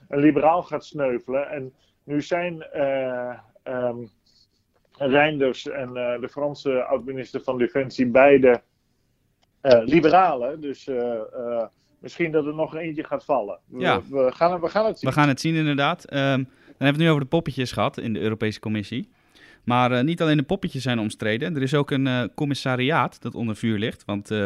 een 0.08 0.20
liberaal 0.20 0.62
gaat 0.62 0.84
sneuvelen. 0.84 1.48
En 1.50 1.74
nu 2.04 2.22
zijn 2.22 2.66
um, 3.72 4.10
Reinders 4.98 5.68
en 5.68 5.92
de 6.20 6.28
Franse 6.30 6.84
oud-minister 6.84 7.40
van 7.40 7.58
Defensie 7.58 8.06
beide 8.06 8.62
liberalen. 9.62 10.60
Dus 10.60 10.88
misschien 12.04 12.30
dat 12.32 12.46
er 12.46 12.54
nog 12.54 12.76
eentje 12.76 13.04
gaat 13.04 13.24
vallen. 13.24 13.58
We, 13.66 13.80
Ja. 13.80 14.00
we, 14.10 14.32
gaan, 14.32 14.60
we 14.60 14.68
gaan 14.68 14.86
het 14.86 14.98
zien. 14.98 15.08
We 15.10 15.16
gaan 15.16 15.28
het 15.28 15.40
zien 15.40 15.54
inderdaad. 15.54 16.04
Ehm, 16.04 16.20
dan 16.20 16.46
hebben 16.66 16.76
we 16.78 16.84
het 16.86 16.96
nu 16.96 17.08
over 17.08 17.20
de 17.20 17.26
poppetjes 17.28 17.72
gehad 17.72 17.98
in 17.98 18.12
de 18.12 18.20
Europese 18.20 18.60
Commissie. 18.60 19.08
Maar 19.64 19.92
eh, 19.92 20.02
niet 20.04 20.22
alleen 20.22 20.36
de 20.36 20.42
poppetjes 20.42 20.82
zijn 20.82 20.98
omstreden. 20.98 21.56
Er 21.56 21.62
is 21.62 21.74
ook 21.74 21.90
een 21.90 22.06
eh, 22.06 22.24
commissariaat 22.34 23.22
dat 23.22 23.34
onder 23.34 23.56
vuur 23.56 23.78
ligt. 23.78 24.04
Want 24.04 24.30
eh, 24.30 24.38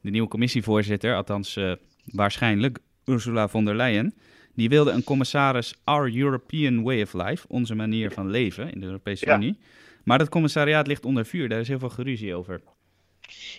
de 0.00 0.10
nieuwe 0.10 0.28
commissievoorzitter, 0.28 1.14
althans 1.14 1.56
eh, 1.56 1.72
waarschijnlijk 2.04 2.78
Ursula 3.04 3.48
von 3.48 3.64
der 3.64 3.74
Leyen... 3.74 4.14
die 4.58 4.68
wilde 4.68 4.90
een 4.90 5.04
commissaris 5.04 5.80
Our 5.84 6.16
European 6.16 6.82
Way 6.82 7.02
of 7.02 7.12
Life, 7.12 7.46
onze 7.48 7.74
manier 7.74 8.10
van 8.10 8.30
leven 8.30 8.72
in 8.72 8.80
de 8.80 8.86
Europese 8.86 9.26
Ja. 9.26 9.36
Unie. 9.36 9.58
Maar 10.04 10.18
dat 10.18 10.28
commissariaat 10.28 10.86
ligt 10.86 11.04
onder 11.04 11.26
vuur. 11.26 11.48
Daar 11.48 11.60
is 11.60 11.68
heel 11.68 11.78
veel 11.78 11.88
geruzie 11.88 12.34
over. 12.34 12.60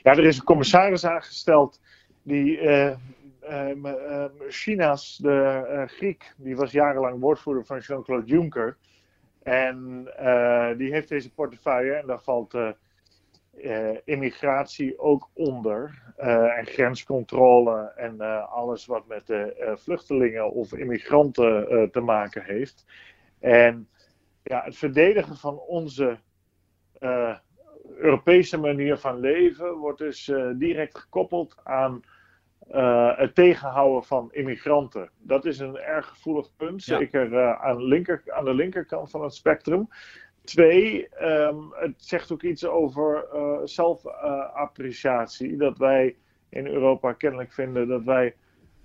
Ja, 0.04 0.12
er 0.12 0.26
is 0.26 0.38
een 0.38 0.44
commissaris 0.44 1.06
aangesteld 1.06 1.82
die 2.24 2.60
eh, 2.60 2.88
ehm, 3.40 3.86
ehm, 3.86 4.30
China's, 4.50 5.18
de 5.18 5.66
eh, 5.70 5.88
Griek, 5.88 6.34
die 6.38 6.56
was 6.56 6.72
jarenlang 6.72 7.20
woordvoerder 7.20 7.66
van 7.66 7.80
Jean-Claude 7.80 8.28
Juncker. 8.28 8.78
En 9.44 10.08
eh, 10.18 10.78
die 10.78 10.92
heeft 10.92 11.10
deze 11.10 11.34
portefeuille 11.34 11.94
en 11.94 12.08
daar 12.08 12.22
valt 12.22 12.54
eh, 13.62 13.98
immigratie 14.04 15.00
ook 15.00 15.30
onder. 15.34 16.02
Eh, 16.18 16.58
en 16.58 16.66
grenscontrole 16.66 17.92
en 17.96 18.22
eh, 18.22 18.52
alles 18.52 18.86
wat 18.86 19.08
met 19.08 19.28
de 19.28 19.74
vluchtelingen 19.80 20.52
of 20.52 20.74
immigranten 20.74 21.92
te 21.92 22.00
maken 22.00 22.44
heeft. 22.44 22.86
En 23.40 23.90
ja, 24.44 24.64
het 24.64 24.78
verdedigen 24.78 25.36
van 25.36 25.60
onze 25.60 26.18
Europese 27.98 28.58
manier 28.58 28.98
van 28.98 29.20
leven 29.20 29.74
wordt 29.74 30.00
dus 30.00 30.32
direct 30.56 30.98
gekoppeld 30.98 31.56
aan 31.64 32.02
het 33.16 33.36
tegenhouden 33.36 34.04
van 34.04 34.30
immigranten. 34.32 35.10
Dat 35.18 35.46
is 35.46 35.60
een 35.60 35.78
erg 35.78 36.08
gevoelig 36.08 36.56
punt, 36.56 36.84
zeker 36.84 37.56
aan, 37.58 37.84
linker, 37.84 38.24
aan 38.26 38.46
de 38.46 38.54
linkerkant 38.54 39.10
van 39.10 39.24
het 39.24 39.34
spectrum. 39.34 39.88
Twee, 40.50 41.10
ehm, 41.10 41.56
het 41.72 41.94
zegt 41.98 42.32
ook 42.32 42.44
iets 42.44 42.66
over 42.66 43.28
eh, 43.34 43.60
zelfappreciatie. 43.64 45.58
dat 45.58 45.78
wij 45.78 46.16
in 46.50 46.68
Europa 46.68 47.14
kennelijk 47.14 47.52
vinden 47.52 47.88
dat 47.88 48.04
wij 48.04 48.36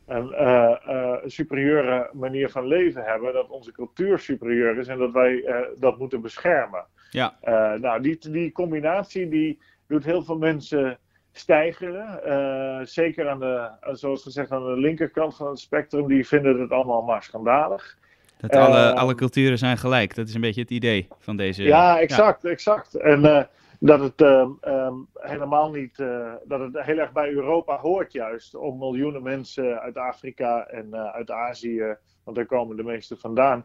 een 0.07 0.33
eh, 0.33 0.77
eh, 0.87 1.17
superieure 1.25 2.11
manier 2.13 2.51
van 2.51 2.67
leven 2.67 3.05
hebben. 3.05 3.33
Dat 3.33 3.49
onze 3.49 3.73
cultuur 3.73 4.19
superieur 4.19 4.79
is 4.79 4.89
en 4.89 4.99
dat 4.99 5.13
wij 5.13 5.65
dat 5.79 5.99
moeten 5.99 6.21
beschermen. 6.21 6.87
Ja, 7.11 7.35
nou, 7.81 8.03
die, 8.03 8.31
die 8.31 8.53
combinatie 8.53 9.29
die 9.29 9.59
doet 9.87 10.05
heel 10.05 10.23
veel 10.23 10.39
mensen 10.39 10.99
stijgeren. 11.33 12.87
Zeker 12.89 13.29
aan 13.29 13.41
de, 13.41 13.71
zoals 13.93 14.23
gezegd, 14.23 14.51
aan 14.51 14.65
de 14.65 14.81
linkerkant 14.81 15.37
van 15.37 15.49
het 15.49 15.59
spectrum. 15.59 16.07
Die 16.07 16.27
vinden 16.27 16.61
het 16.61 16.71
allemaal 16.71 17.03
maar 17.03 17.23
schandalig. 17.23 17.99
Dat 18.37 18.57
alle, 18.57 18.91
Eh, 18.91 18.95
alle 18.95 19.15
culturen 19.15 19.59
zijn 19.59 19.79
gelijk. 19.79 20.15
Dat 20.15 20.29
is 20.29 20.35
een 20.35 20.41
beetje 20.41 20.61
het 20.61 20.71
idee 20.71 21.09
van 21.19 21.37
deze... 21.37 21.63
Ja, 21.63 22.01
exact, 22.01 22.45
exact. 22.45 22.95
En 22.95 23.25
eh, 23.25 23.45
dat 23.81 24.01
het 24.01 24.21
ehm, 24.21 24.51
ehm, 24.61 24.95
helemaal 25.15 25.71
niet, 25.71 25.99
eh, 25.99 26.33
dat 26.45 26.61
het 26.61 26.81
heel 26.81 26.99
erg 26.99 27.13
bij 27.13 27.31
Europa 27.31 27.77
hoort 27.79 28.13
juist. 28.13 28.55
Om 28.55 28.79
miljoenen 28.79 29.23
mensen 29.23 29.81
uit 29.81 29.97
Afrika 29.97 30.67
en 30.67 30.95
eh, 30.95 31.05
uit 31.05 31.31
Azië, 31.31 31.97
want 32.25 32.37
daar 32.37 32.47
komen 32.47 32.77
de 32.77 32.85
meeste 32.85 33.17
vandaan, 33.17 33.65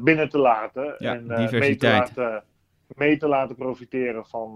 binnen 0.00 0.28
te 0.28 0.38
laten. 0.38 0.94
Ja, 0.98 1.14
en 1.14 1.26
mee, 1.26 1.36
te 1.36 1.42
diversiteit. 1.42 2.16
laten, 2.16 2.44
mee 2.86 3.16
te 3.16 3.28
laten 3.28 3.56
profiteren 3.56 4.26
van 4.26 4.54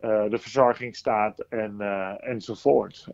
de 0.00 0.38
verzorgingsstaat 0.38 1.40
en, 1.48 1.80
enzovoort. 2.20 3.08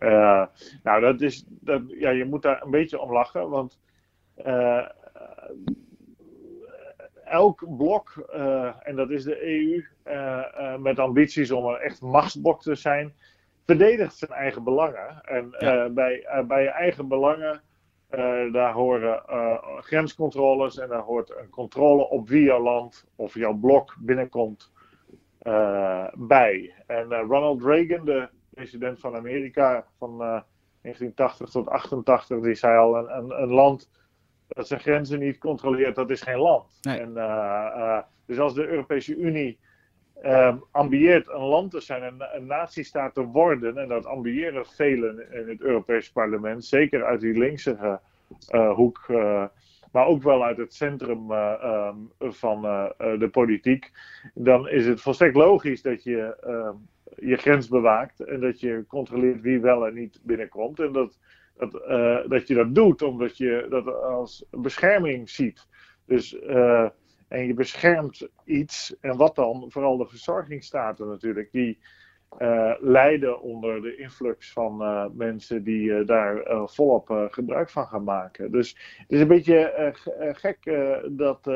Nou, 0.83 1.01
dat 1.01 1.21
is, 1.21 1.45
dat, 1.49 1.83
ja, 1.89 2.11
je 2.11 2.25
moet 2.25 2.43
daar 2.43 2.63
een 2.63 2.71
beetje 2.71 3.01
om 3.01 3.13
lachen, 3.13 3.49
want 3.49 3.79
elk 7.25 7.77
blok, 7.77 8.27
eh, 8.33 8.75
en 8.83 8.97
dat 8.97 9.11
is 9.11 9.25
de 9.25 9.47
EU, 9.47 9.85
eh, 10.03 10.39
eh, 10.75 10.79
met 10.81 10.99
ambities 10.99 11.51
om 11.51 11.65
een 11.67 11.77
echt 11.77 12.01
machtsblok 12.01 12.63
te 12.63 12.75
zijn, 12.75 13.15
verdedigt 13.67 14.17
zijn 14.17 14.31
eigen 14.31 14.65
belangen. 14.65 15.21
En 15.23 15.55
Ja. 15.59 15.85
eh, 15.85 15.91
bij, 15.93 16.23
eh, 16.25 16.45
bij 16.47 16.63
je 16.63 16.69
eigen 16.71 17.09
belangen, 17.09 17.63
eh, 18.09 18.53
daar 18.53 18.73
horen 18.73 19.25
eh, 19.27 19.59
grenscontroles 19.81 20.79
en 20.79 20.89
daar 20.89 21.01
hoort 21.03 21.37
een 21.37 21.49
controle 21.51 22.09
op 22.09 22.29
wie 22.29 22.43
jouw 22.45 22.63
land 22.63 23.07
of 23.17 23.35
jouw 23.35 23.55
blok 23.55 23.97
binnenkomt 24.01 24.73
eh, 25.39 26.07
bij. 26.15 26.75
En 26.87 27.13
eh, 27.13 27.25
Ronald 27.29 27.63
Reagan, 27.63 28.05
de 28.05 28.29
president 28.55 29.01
van 29.01 29.17
Amerika 29.17 29.85
van 29.99 30.11
eh, 30.13 30.41
1980 30.83 31.49
tot 31.51 31.69
88, 31.69 32.41
die 32.41 32.55
zei 32.55 32.79
al: 32.79 32.97
een, 32.97 33.17
een, 33.17 33.43
een 33.43 33.53
land 33.53 33.91
dat 34.53 34.67
zijn 34.67 34.81
grenzen 34.81 35.19
niet 35.19 35.39
controleert, 35.39 35.95
dat 35.95 36.11
is 36.11 36.23
geen 36.23 36.39
land. 36.39 36.79
Nee. 36.83 36.99
En, 36.99 37.17
eh, 37.17 37.67
eh, 37.75 38.03
dus 38.27 38.39
als 38.39 38.55
de 38.55 38.67
Europese 38.67 39.17
Unie 39.17 39.59
ehm, 40.23 40.57
ambieert 40.71 41.29
een 41.29 41.43
land 41.43 41.71
te 41.71 41.81
zijn, 41.81 42.03
een, 42.03 42.23
een 42.33 42.47
natiestaat 42.47 43.15
te 43.15 43.25
worden, 43.25 43.79
en 43.79 43.89
dat 43.89 44.07
ambiëren 44.07 44.67
velen 44.67 45.33
in 45.33 45.49
het 45.49 45.61
Europees 45.61 46.11
parlement, 46.11 46.65
zeker 46.65 47.05
uit 47.05 47.21
die 47.21 47.39
linkse 47.39 48.01
eh, 48.49 48.75
hoek, 48.75 49.07
maar 49.93 50.07
ook 50.07 50.23
wel 50.23 50.45
uit 50.45 50.57
het 50.57 50.75
centrum 50.75 51.33
eh, 51.33 51.53
ehm, 51.63 51.97
van 52.19 52.63
de 53.19 53.29
politiek, 53.31 53.91
dan 54.35 54.69
is 54.69 54.87
het 54.87 55.01
volstrekt 55.01 55.37
logisch 55.37 55.83
dat 55.83 56.03
je 56.03 56.37
ehm, 56.41 56.75
je 57.17 57.37
grens 57.37 57.69
bewaakt 57.69 58.21
en 58.21 58.41
dat 58.41 58.61
je 58.61 58.85
controleert 58.89 59.41
wie 59.41 59.61
wel 59.61 59.87
en 59.87 59.95
niet 59.95 60.21
binnenkomt. 60.23 60.81
En 60.81 60.93
dat 60.93 61.19
dat, 61.57 61.75
eh, 61.75 62.19
dat 62.29 62.49
je 62.49 62.55
dat 62.55 62.75
doet 62.75 63.03
omdat 63.03 63.37
je 63.37 63.67
dat 63.71 64.03
als 64.03 64.45
bescherming 64.51 65.31
ziet. 65.31 65.67
Dus, 66.07 66.39
eh, 66.41 66.89
en 67.29 67.47
je 67.47 67.55
beschermt 67.55 68.29
iets, 68.45 68.95
en 69.01 69.17
wat 69.17 69.35
dan? 69.35 69.65
Vooral 69.69 69.97
de 69.97 70.07
verzorgingsstaten 70.07 71.09
natuurlijk, 71.09 71.49
die 71.53 71.79
eh, 72.39 72.73
lijden 72.81 73.41
onder 73.41 73.83
de 73.83 73.97
influx 73.97 74.53
van 74.53 74.77
mensen 75.17 75.65
die 75.65 76.05
daar 76.05 76.43
volop 76.69 77.29
gebruik 77.31 77.71
van 77.71 77.87
gaan 77.87 78.05
maken. 78.05 78.51
Dus 78.53 78.77
het 78.99 79.11
is 79.13 79.21
een 79.21 79.29
beetje 79.29 79.91
ge- 79.95 80.33
gek 80.37 80.59
dat 81.11 81.51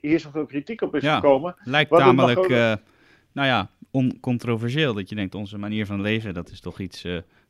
hier 0.00 0.20
zoveel 0.20 0.46
kritiek 0.46 0.80
op 0.82 0.94
is 0.94 1.02
Ja. 1.02 1.14
gekomen. 1.14 1.54
Lijkt 1.64 1.90
ook- 2.38 2.50
eh, 2.50 2.84
nou 3.32 3.46
ja, 3.48 3.70
oncontroversieel. 3.90 4.94
Dat 4.94 5.08
je 5.08 5.14
denkt, 5.14 5.34
onze 5.34 5.58
manier 5.58 5.86
van 5.86 6.00
leven, 6.00 6.34
dat 6.34 6.50
is 6.50 6.60
toch 6.60 6.80
iets 6.80 7.04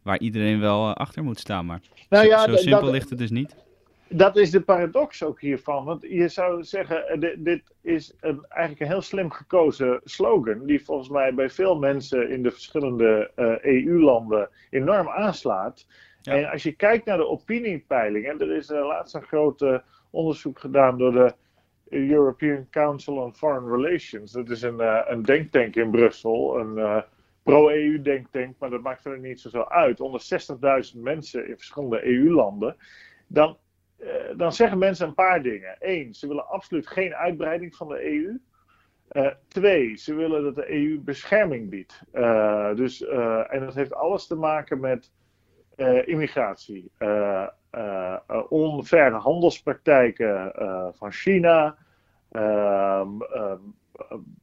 waar 0.09 0.19
iedereen 0.19 0.61
wel 0.61 0.89
eh, 0.89 0.95
achter 0.95 1.25
moet 1.25 1.39
staan. 1.39 1.67
Maar 1.67 1.81
Nou 2.09 2.25
zo, 2.25 2.31
ja, 2.31 2.45
zo 2.45 2.57
simpel 2.57 2.83
dat- 2.83 2.93
ligt 2.93 3.11
het 3.11 3.19
dus 3.19 3.31
niet. 3.31 3.57
dat 4.09 4.37
is 4.37 4.51
de 4.51 4.61
paradox 4.61 5.23
ook 5.23 5.41
hiervan. 5.41 5.85
Want 5.85 6.03
je 6.03 6.29
zou 6.29 6.65
zeggen, 6.65 7.21
dit, 7.21 7.45
dit 7.45 7.63
is 7.83 8.15
een, 8.21 8.45
eigenlijk 8.49 8.81
een 8.81 8.87
heel 8.95 9.03
slim 9.03 9.31
gekozen 9.31 10.01
slogan. 10.05 10.67
Die 10.67 10.85
volgens 10.85 11.09
mij 11.09 11.35
bij 11.35 11.51
veel 11.51 11.79
mensen 11.79 12.31
in 12.31 12.43
de 12.43 12.51
verschillende 12.51 13.31
EU-landen 13.63 14.49
enorm 14.71 15.09
aanslaat. 15.09 15.87
En 16.23 16.51
als 16.51 16.63
je 16.63 16.73
kijkt 16.73 17.05
naar 17.05 17.17
de 17.17 17.27
opiniepeilingen, 17.27 18.41
er 18.41 18.57
is 18.57 18.69
laatst 18.71 19.15
een 19.15 19.23
groot 19.23 19.65
onderzoek 20.11 20.59
gedaan 20.61 20.99
door 20.99 21.13
de 21.13 21.35
European 21.91 22.67
Council 22.71 23.15
on 23.17 23.35
Foreign 23.35 23.71
Relations. 23.71 24.33
Dat 24.33 24.51
is 24.51 24.63
een, 24.63 25.13
een 25.13 25.23
denktank 25.23 25.77
in 25.77 25.91
Brussel, 25.91 26.59
een 26.59 27.03
uh, 27.49 27.55
pro-EU-denktank, 27.55 28.55
maar 28.59 28.71
dat 28.71 28.83
maakt 28.83 29.05
er 29.05 29.19
niet 29.19 29.41
zoveel 29.41 29.71
uit. 29.71 30.01
Onder 30.01 30.21
60.000 30.95 31.01
mensen 31.01 31.49
in 31.49 31.57
verschillende 31.57 32.07
EU-landen. 32.07 32.77
Dan, 33.27 33.57
uh, 33.99 34.09
dan 34.37 34.53
zeggen 34.53 34.79
mensen 34.79 35.09
een 35.09 35.15
paar 35.15 35.43
dingen. 35.43 35.77
Eén, 35.79 36.15
ze 36.15 36.29
willen 36.29 36.49
absoluut 36.49 36.87
geen 36.87 37.15
uitbreiding 37.15 37.77
van 37.77 37.89
de 37.89 38.05
EU. 38.05 38.41
twee, 39.49 39.97
ze 39.97 40.15
willen 40.15 40.43
dat 40.43 40.55
de 40.55 40.73
EU 40.73 41.01
bescherming 41.01 41.71
biedt. 41.71 42.03
dus, 42.77 43.07
en 43.49 43.61
dat 43.61 43.75
heeft 43.75 43.95
alles 43.95 44.27
te 44.27 44.35
maken 44.35 44.81
met 44.81 45.13
immigratie 46.05 46.91
onfaire 48.49 49.17
handelspraktijken 49.17 50.53
van 50.95 51.13
China. 51.13 51.77
Ehm, 52.31 53.23
ehm, 53.23 53.61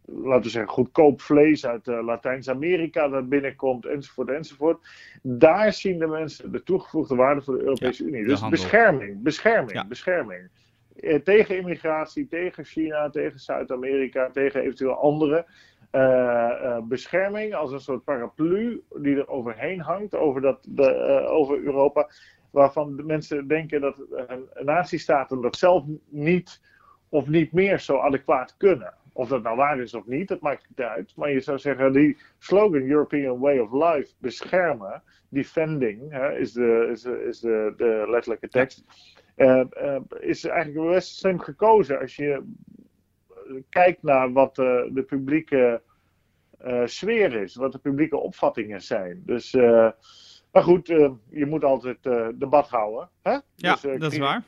laten 0.06 0.44
we 0.44 0.50
zeggen, 0.50 0.72
goedkoop 0.72 1.22
vlees 1.22 1.66
uit 1.66 1.86
Latijns-Amerika 1.86 3.08
dat 3.08 3.30
binnenkomt, 3.30 3.86
enzovoort, 3.86 4.30
enzovoort. 4.30 4.88
Daar 5.22 5.74
zien 5.74 6.00
de 6.00 6.08
mensen 6.08 6.52
de 6.52 6.64
toegevoegde 6.64 7.16
waarde 7.16 7.42
voor 7.42 7.58
de 7.58 7.64
Europese 7.64 8.04
Unie. 8.04 8.26
Dus 8.26 8.50
bescherming, 8.50 9.24
bescherming, 9.24 9.88
bescherming. 9.88 10.50
tegen 11.24 11.58
immigratie, 11.58 12.28
tegen 12.28 12.66
China, 12.66 13.10
tegen 13.10 13.40
Zuid-Amerika, 13.40 14.30
tegen 14.30 14.62
eventueel 14.62 15.02
andere. 15.02 15.46
bescherming 16.84 17.54
als 17.54 17.72
een 17.72 17.80
soort 17.80 18.04
paraplu 18.04 18.84
die 18.96 19.16
er 19.16 19.28
overheen 19.28 19.80
hangt 19.80 20.16
over, 20.16 20.42
dat, 20.42 20.66
de, 20.70 21.26
over 21.30 21.64
Europa 21.64 22.10
waarvan 22.52 22.96
de 22.96 23.04
mensen 23.04 23.48
denken 23.48 23.82
dat 23.82 24.02
een, 24.12 24.50
natiestaten 24.66 25.42
dat 25.42 25.56
zelf 25.56 25.84
niet 26.10 26.62
of 27.10 27.28
niet 27.28 27.52
meer 27.52 27.80
zo 27.80 27.98
adequaat 27.98 28.56
kunnen. 28.58 28.94
Of 29.18 29.28
dat 29.28 29.44
nou 29.44 29.56
waar 29.56 29.80
is 29.80 29.94
of 29.94 30.06
niet, 30.06 30.28
dat 30.28 30.42
maakt 30.42 30.66
niet 30.70 30.88
uit. 30.88 31.14
Maar 31.16 31.32
je 31.32 31.40
zou 31.40 31.58
zeggen, 31.58 31.94
die 31.94 32.18
slogan 32.38 32.82
European 32.82 33.40
Way 33.40 33.58
of 33.58 33.72
Life 33.72 34.14
beschermen, 34.18 35.04
defending, 35.30 36.12
hè, 36.12 36.38
is, 36.38 36.52
de, 36.52 36.90
is, 36.92 37.02
de, 37.02 37.26
is 37.28 37.40
de, 37.40 37.74
de 37.78 38.06
letterlijke 38.10 38.48
tekst, 38.48 38.84
uh, 39.36 39.64
uh, 39.82 39.98
is 40.20 40.46
eigenlijk 40.46 40.94
best 40.94 41.16
slim 41.16 41.40
gekozen 41.40 42.00
als 42.00 42.16
je 42.16 42.44
kijkt 43.70 44.04
naar 44.04 44.32
wat 44.32 44.58
uh, 44.58 44.66
de 44.90 45.04
publieke 45.04 45.82
sfeer 46.86 47.34
is, 47.34 47.56
wat 47.56 47.72
de 47.72 47.78
publieke 47.78 48.18
opvattingen 48.18 48.82
zijn. 48.82 49.24
Dus 49.26 49.54
maar 50.52 50.64
goed, 50.64 50.88
je 51.30 51.46
moet 51.46 51.64
altijd 51.64 51.98
debat 52.36 52.70
houden. 52.70 53.10
Hè? 53.22 53.38
Ja, 53.56 53.74
dus, 53.82 54.00
dat 54.00 54.12
is 54.12 54.18
waar. 54.18 54.44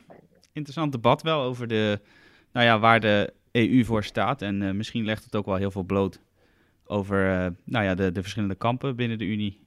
Interessant 0.52 0.92
debat 0.92 1.22
wel 1.22 1.42
over 1.42 1.68
de, 1.68 2.00
nou 2.52 2.66
ja, 2.66 2.78
waar 2.78 3.00
de 3.00 3.32
EU 3.52 3.84
voor 3.84 4.04
staat. 4.04 4.42
En 4.42 4.76
misschien 4.76 5.04
legt 5.04 5.24
het 5.24 5.36
ook 5.36 5.46
wel 5.46 5.56
heel 5.56 5.70
veel 5.70 5.82
bloot 5.82 6.20
over 6.84 7.52
nou 7.64 7.84
ja, 7.84 7.94
de, 7.94 8.12
de 8.12 8.20
verschillende 8.20 8.54
kampen 8.54 8.96
binnen 8.96 9.18
de 9.18 9.24
Unie. 9.24 9.60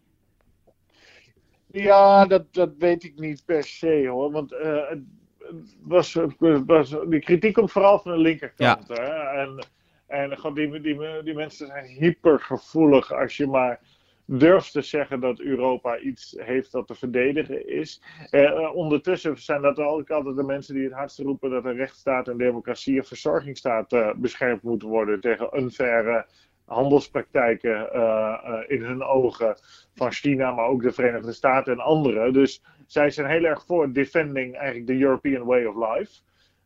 Ja, 1.68 2.26
dat, 2.26 2.54
dat 2.54 2.72
weet 2.78 3.04
ik 3.04 3.20
niet 3.20 3.46
per 3.46 3.64
se 3.64 4.08
hoor. 4.08 4.32
Want 4.32 4.50
het 4.50 5.04
was, 5.82 6.18
was, 6.66 6.96
die 7.10 7.20
kritiek 7.20 7.54
komt 7.54 7.72
vooral 7.72 8.00
van 8.00 8.12
de 8.12 8.18
linkerkant. 8.18 8.88
Ja. 8.88 8.94
Hè? 8.94 9.42
En, 9.42 9.66
en 10.08 10.54
die, 10.54 10.82
die, 10.82 11.24
die 11.24 11.34
mensen 11.34 11.68
zijn 11.68 11.86
hypergevoelig 11.86 13.14
als 13.14 13.38
je 13.38 13.48
maar 13.48 13.80
durft 14.40 14.72
te 14.72 14.82
zeggen 14.82 15.20
dat 15.20 15.40
Europa 15.40 15.98
iets 15.98 16.36
heeft 16.38 16.72
dat 16.72 16.88
te 16.88 16.96
verdedigen 16.96 17.68
is. 17.68 18.02
Eh, 18.30 18.76
ondertussen 18.76 19.38
zijn 19.38 19.62
dat 19.62 19.78
ook 19.78 20.10
altijd 20.10 20.36
de 20.36 20.44
mensen 20.44 20.74
die 20.74 20.84
het 20.84 20.94
hardst 20.94 21.20
roepen 21.20 21.50
dat 21.50 21.66
een 21.66 21.76
rechtsstaat 21.76 22.28
en 22.28 22.38
democratie 22.38 22.98
en 22.98 23.06
verzorgingsstaat 23.06 23.94
uh, 23.94 24.14
beschermd 24.16 24.62
moeten 24.62 24.88
worden 24.88 25.20
tegen 25.20 25.58
unfaire 25.60 26.26
handelspraktijken 26.66 27.90
uh, 27.96 28.58
in 28.68 28.84
hun 28.84 29.04
ogen 29.04 29.56
van 29.96 30.12
China, 30.12 30.52
maar 30.52 30.66
ook 30.66 30.82
de 30.82 30.92
Verenigde 30.92 31.34
Staten 31.34 31.74
en 31.74 31.80
anderen. 31.80 32.34
Dus 32.34 32.64
zij 32.86 33.10
zijn 33.10 33.30
heel 33.30 33.44
erg 33.44 33.66
voor 33.66 33.92
defending 33.92 34.56
eigenlijk 34.56 34.88
the 34.88 35.06
European 35.06 35.44
way 35.44 35.66
of 35.66 35.76
life. 35.76 36.12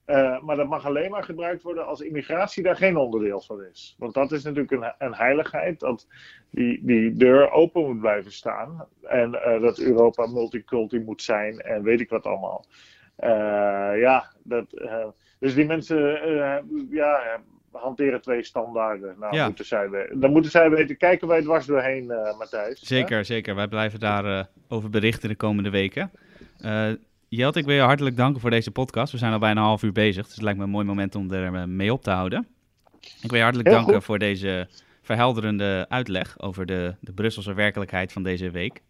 Uh, 0.07 0.41
maar 0.41 0.55
dat 0.55 0.67
mag 0.67 0.85
alleen 0.85 1.11
maar 1.11 1.23
gebruikt 1.23 1.63
worden 1.63 1.85
als 1.85 2.01
immigratie 2.01 2.63
daar 2.63 2.75
geen 2.75 2.97
onderdeel 2.97 3.41
van 3.41 3.63
is. 3.63 3.95
Want 3.97 4.13
dat 4.13 4.31
is 4.31 4.43
natuurlijk 4.43 4.71
een, 4.71 4.93
een 4.97 5.15
heiligheid, 5.15 5.79
dat 5.79 6.07
die, 6.49 6.79
die 6.83 7.13
deur 7.13 7.51
open 7.51 7.85
moet 7.85 7.99
blijven 7.99 8.31
staan. 8.31 8.85
En 9.01 9.29
uh, 9.29 9.61
dat 9.61 9.79
Europa 9.79 10.27
multiculti 10.27 10.99
moet 10.99 11.21
zijn 11.21 11.59
en 11.59 11.83
weet 11.83 11.99
ik 11.99 12.09
wat 12.09 12.25
allemaal. 12.25 12.65
Uh, 13.19 13.29
ja, 13.99 14.31
dat, 14.43 14.65
dus 15.39 15.55
die 15.55 15.65
mensen 15.65 16.19
ja, 16.89 17.39
hanteren 17.71 18.21
twee 18.21 18.43
standaarden. 18.43 19.15
Nou, 19.19 19.35
ja. 19.35 19.45
moeten 19.45 19.65
zij, 19.65 20.09
dan 20.13 20.31
moeten 20.31 20.51
zij 20.51 20.69
weten, 20.69 20.97
kijken 20.97 21.27
wij 21.27 21.41
dwars 21.41 21.65
doorheen, 21.65 22.05
Matthijs. 22.37 22.79
Zeker, 22.79 23.25
zeker. 23.25 23.55
Wij 23.55 23.67
blijven 23.67 23.99
daarover 23.99 24.47
over 24.67 24.89
berichten 24.89 25.29
de 25.29 25.35
komende 25.35 25.69
weken. 25.69 26.11
Jelt, 27.27 27.55
ik 27.55 27.65
wil 27.65 27.75
je 27.75 27.81
hartelijk 27.81 28.17
danken 28.17 28.41
voor 28.41 28.49
deze 28.49 28.71
podcast. 28.71 29.11
We 29.11 29.17
zijn 29.17 29.33
al 29.33 29.39
bijna 29.39 29.59
een 29.59 29.67
half 29.67 29.83
uur 29.83 29.91
bezig, 29.91 30.23
dus 30.25 30.33
het 30.33 30.43
lijkt 30.43 30.57
me 30.57 30.63
een 30.63 30.69
mooi 30.69 30.85
moment 30.85 31.15
om 31.15 31.31
er 31.31 31.53
eh, 31.53 31.63
mee 31.63 31.93
op 31.93 32.03
te 32.03 32.11
houden. 32.11 32.47
Ik 32.99 33.29
wil 33.29 33.35
je 33.35 33.43
hartelijk 33.43 33.69
danken 33.69 34.01
voor 34.01 34.19
deze 34.19 34.67
verhelderende 35.01 35.85
uitleg 35.89 36.39
over 36.39 36.65
de, 36.65 36.95
de 36.99 37.13
Brusselse 37.13 37.53
werkelijkheid 37.53 38.13
van 38.13 38.23
deze 38.23 38.51
week. 38.51 38.81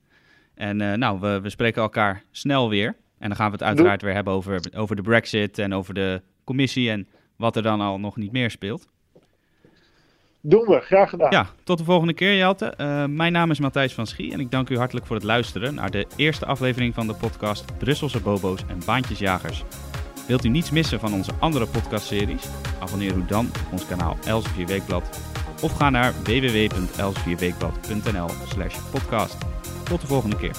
En 0.54 0.80
uh, 0.80 0.94
nou, 0.94 1.20
we, 1.20 1.40
we 1.42 1.50
spreken 1.50 1.82
elkaar 1.82 2.24
snel 2.32 2.70
weer. 2.70 2.96
En 3.18 3.28
dan 3.28 3.36
gaan 3.36 3.48
we 3.48 3.58
het 3.58 3.64
uiteraard 3.64 4.02
weer 4.02 4.14
hebben 4.14 4.34
over, 4.34 4.62
over 4.76 4.96
de 4.96 5.02
Brexit 5.02 5.60
en 5.60 5.74
over 5.74 5.94
de 5.94 6.22
commissie 6.44 6.90
en 6.90 7.08
wat 7.36 7.56
er 7.56 7.62
dan 7.62 7.82
al 7.82 8.00
nog 8.00 8.16
niet 8.16 8.32
meer 8.32 8.52
speelt. 8.52 8.88
Doen 10.48 10.66
we, 10.66 10.80
graag 10.80 11.10
gedaan. 11.10 11.32
Ja, 11.32 11.48
tot 11.64 11.78
de 11.78 11.84
volgende 11.84 12.14
keer, 12.14 12.36
Jelte. 12.36 12.74
Uh, 12.78 13.06
mijn 13.06 13.32
naam 13.32 13.52
is 13.52 13.60
Matthijs 13.60 13.94
van 13.94 14.08
Schie 14.08 14.34
en 14.34 14.40
ik 14.40 14.52
dank 14.52 14.70
u 14.70 14.78
hartelijk 14.78 15.06
voor 15.06 15.16
het 15.16 15.26
luisteren 15.26 15.76
naar 15.76 15.92
de 15.92 16.08
eerste 16.16 16.46
aflevering 16.46 16.94
van 16.94 17.08
de 17.08 17.14
podcast 17.14 17.78
Brusselse 17.78 18.20
Bobo's 18.20 18.62
en 18.68 18.80
Baantjesjagers. 18.86 19.64
Wilt 20.28 20.46
u 20.46 20.50
niets 20.50 20.72
missen 20.72 21.00
van 21.00 21.14
onze 21.14 21.32
andere 21.40 21.68
podcastseries? 21.68 22.48
Abonneer 22.80 23.16
u 23.16 23.26
dan 23.28 23.46
op 23.46 23.72
ons 23.72 23.88
kanaal 23.88 24.18
Elsevier 24.26 24.68
Weekblad 24.68 25.20
of 25.62 25.72
ga 25.72 25.90
naar 25.90 26.14
www.elsevierweekblad.nl 26.24 28.30
slash 28.48 28.78
podcast. 28.92 29.38
Tot 29.84 30.02
de 30.02 30.08
volgende 30.08 30.38
keer. 30.38 30.56